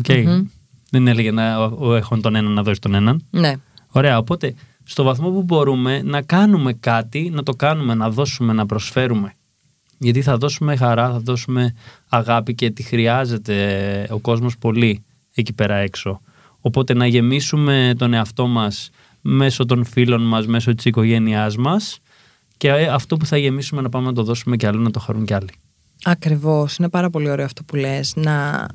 Okay. 0.03 0.43
Δεν 0.89 1.07
έλεγε 1.07 1.31
να, 1.31 1.63
ο 1.63 1.95
έχουν 1.95 2.21
τον 2.21 2.35
έναν 2.35 2.51
να 2.51 2.63
δώσει 2.63 2.79
τον 2.79 2.93
έναν. 2.93 3.25
Ναι. 3.29 3.53
Ωραία, 3.91 4.17
οπότε 4.17 4.53
στο 4.83 5.03
βαθμό 5.03 5.29
που 5.29 5.43
μπορούμε 5.43 6.01
να 6.01 6.21
κάνουμε 6.21 6.73
κάτι, 6.73 7.29
να 7.33 7.43
το 7.43 7.53
κάνουμε, 7.53 7.93
να 7.93 8.09
δώσουμε, 8.09 8.53
να 8.53 8.65
προσφέρουμε. 8.65 9.33
Γιατί 10.03 10.21
θα 10.21 10.37
δώσουμε 10.37 10.75
χαρά, 10.75 11.11
θα 11.11 11.19
δώσουμε 11.19 11.73
αγάπη 12.09 12.55
και 12.55 12.69
τη 12.69 12.83
χρειάζεται 12.83 14.07
ο 14.09 14.19
κόσμος 14.19 14.57
πολύ 14.57 15.03
εκεί 15.33 15.53
πέρα 15.53 15.75
έξω. 15.75 16.21
Οπότε 16.61 16.93
να 16.93 17.07
γεμίσουμε 17.07 17.93
τον 17.97 18.13
εαυτό 18.13 18.47
μας 18.47 18.89
μέσω 19.21 19.65
των 19.65 19.85
φίλων 19.85 20.21
μας, 20.27 20.47
μέσω 20.47 20.73
της 20.73 20.85
οικογένειάς 20.85 21.55
μας 21.55 21.99
και 22.57 22.71
αυτό 22.71 23.17
που 23.17 23.25
θα 23.25 23.37
γεμίσουμε 23.37 23.81
να 23.81 23.89
πάμε 23.89 24.05
να 24.05 24.13
το 24.13 24.23
δώσουμε 24.23 24.55
κι 24.55 24.65
αλλού, 24.65 24.81
να 24.81 24.91
το 24.91 24.99
χαρούν 24.99 25.25
κι 25.25 25.33
άλλοι. 25.33 25.49
Ακριβώς, 26.03 26.75
είναι 26.77 26.89
πάρα 26.89 27.09
πολύ 27.09 27.29
ωραίο 27.29 27.45
αυτό 27.45 27.63
που 27.63 27.75
λες. 27.75 28.13
Να... 28.15 28.67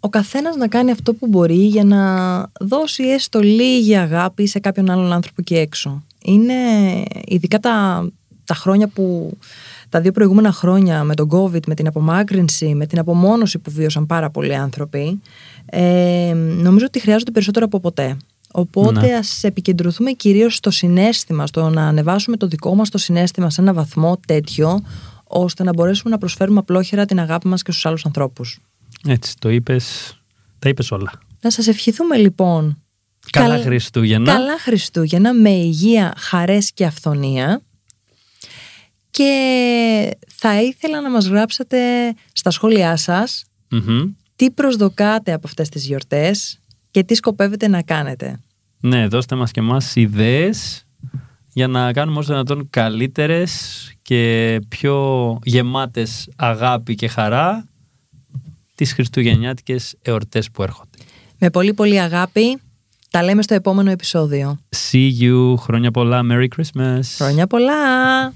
Ο 0.00 0.08
καθένας 0.08 0.56
να 0.56 0.68
κάνει 0.68 0.90
αυτό 0.90 1.14
που 1.14 1.26
μπορεί 1.26 1.66
για 1.66 1.84
να 1.84 2.40
δώσει 2.60 3.04
έστω 3.04 3.40
λίγη 3.40 3.96
αγάπη 3.96 4.46
σε 4.46 4.58
κάποιον 4.58 4.90
άλλον 4.90 5.12
άνθρωπο 5.12 5.36
εκεί 5.40 5.56
έξω. 5.56 6.02
Είναι 6.22 6.54
ειδικά 7.26 7.58
τα, 7.58 8.08
τα 8.44 8.54
χρόνια 8.54 8.88
που 8.88 9.36
τα 9.88 10.00
δύο 10.00 10.12
προηγούμενα 10.12 10.52
χρόνια 10.52 11.04
με 11.04 11.14
τον 11.14 11.28
COVID, 11.32 11.66
με 11.66 11.74
την 11.74 11.86
απομάκρυνση, 11.86 12.74
με 12.74 12.86
την 12.86 12.98
απομόνωση 12.98 13.58
που 13.58 13.70
βίωσαν 13.70 14.06
πάρα 14.06 14.30
πολλοί 14.30 14.54
άνθρωποι, 14.54 15.20
ε, 15.66 16.32
νομίζω 16.36 16.84
ότι 16.86 17.00
χρειάζονται 17.00 17.30
περισσότερο 17.30 17.64
από 17.64 17.80
ποτέ. 17.80 18.16
Οπότε 18.52 19.06
Ναι. 19.06 19.14
ας 19.14 19.44
επικεντρωθούμε 19.44 20.10
κυρίως 20.12 20.54
στο 20.56 20.70
συνέστημα, 20.70 21.46
στο 21.46 21.68
να 21.68 21.86
ανεβάσουμε 21.86 22.36
το 22.36 22.46
δικό 22.46 22.74
μας 22.74 22.90
το 22.90 22.98
συνέστημα 22.98 23.50
σε 23.50 23.60
ένα 23.60 23.72
βαθμό 23.72 24.20
τέτοιο, 24.26 24.80
ώστε 25.24 25.62
να 25.64 25.72
μπορέσουμε 25.72 26.10
να 26.10 26.18
προσφέρουμε 26.18 26.58
απλόχερα 26.58 27.04
την 27.04 27.20
αγάπη 27.20 27.48
μας 27.48 27.62
και 27.62 27.70
στους 27.70 27.86
άλλους 27.86 28.04
ανθρώπους. 28.04 28.58
Έτσι, 29.06 29.34
το 29.38 29.48
είπες, 29.50 30.16
τα 30.58 30.68
είπες 30.68 30.90
όλα. 30.90 31.12
Να 31.40 31.50
σας 31.50 31.66
ευχηθούμε 31.66 32.16
λοιπόν 32.16 32.82
Καλά 33.30 33.48
Καλ- 33.54 33.62
Χριστούγεννα. 33.64 34.32
Καλά 34.32 34.58
Χριστούγεννα 34.58 35.32
με 35.34 35.50
υγεία, 35.50 36.14
χαρές 36.16 36.72
και 36.72 36.84
αυθονία 36.84 37.60
και 39.18 40.18
θα 40.28 40.62
ήθελα 40.62 41.00
να 41.00 41.10
μας 41.10 41.26
γράψετε 41.26 41.78
στα 42.32 42.50
σχόλιά 42.50 42.96
σας 42.96 43.44
Μμμ. 43.70 44.10
τι 44.36 44.50
προσδοκάτε 44.50 45.32
από 45.32 45.46
αυτές 45.46 45.68
τις 45.68 45.86
γιορτές 45.86 46.60
και 46.90 47.02
τι 47.02 47.14
σκοπεύετε 47.14 47.68
να 47.68 47.82
κάνετε. 47.82 48.40
Ναι, 48.80 49.06
δώστε 49.06 49.34
μας 49.34 49.50
και 49.50 49.60
εμάς 49.60 49.96
ιδέες 49.96 50.86
για 51.52 51.68
να 51.68 51.92
κάνουμε 51.92 52.18
όσο 52.18 52.32
δυνατόν 52.32 52.66
καλύτερες 52.70 53.52
και 54.02 54.58
πιο 54.68 55.38
γεμάτες 55.42 56.28
αγάπη 56.36 56.94
και 56.94 57.08
χαρά 57.08 57.68
τις 58.74 58.92
χριστουγεννιάτικες 58.92 59.94
εορτές 60.02 60.50
που 60.50 60.62
έρχονται. 60.62 60.98
Με 61.38 61.50
πολύ 61.50 61.74
πολύ 61.74 62.00
αγάπη, 62.00 62.60
τα 63.10 63.22
λέμε 63.22 63.42
στο 63.42 63.54
επόμενο 63.54 63.90
επεισόδιο. 63.90 64.58
See 64.92 65.10
you, 65.20 65.54
χρόνια 65.58 65.90
πολλά, 65.90 66.20
Merry 66.30 66.46
Christmas. 66.56 67.00
Χρόνια 67.16 67.46
πολλά! 67.46 68.32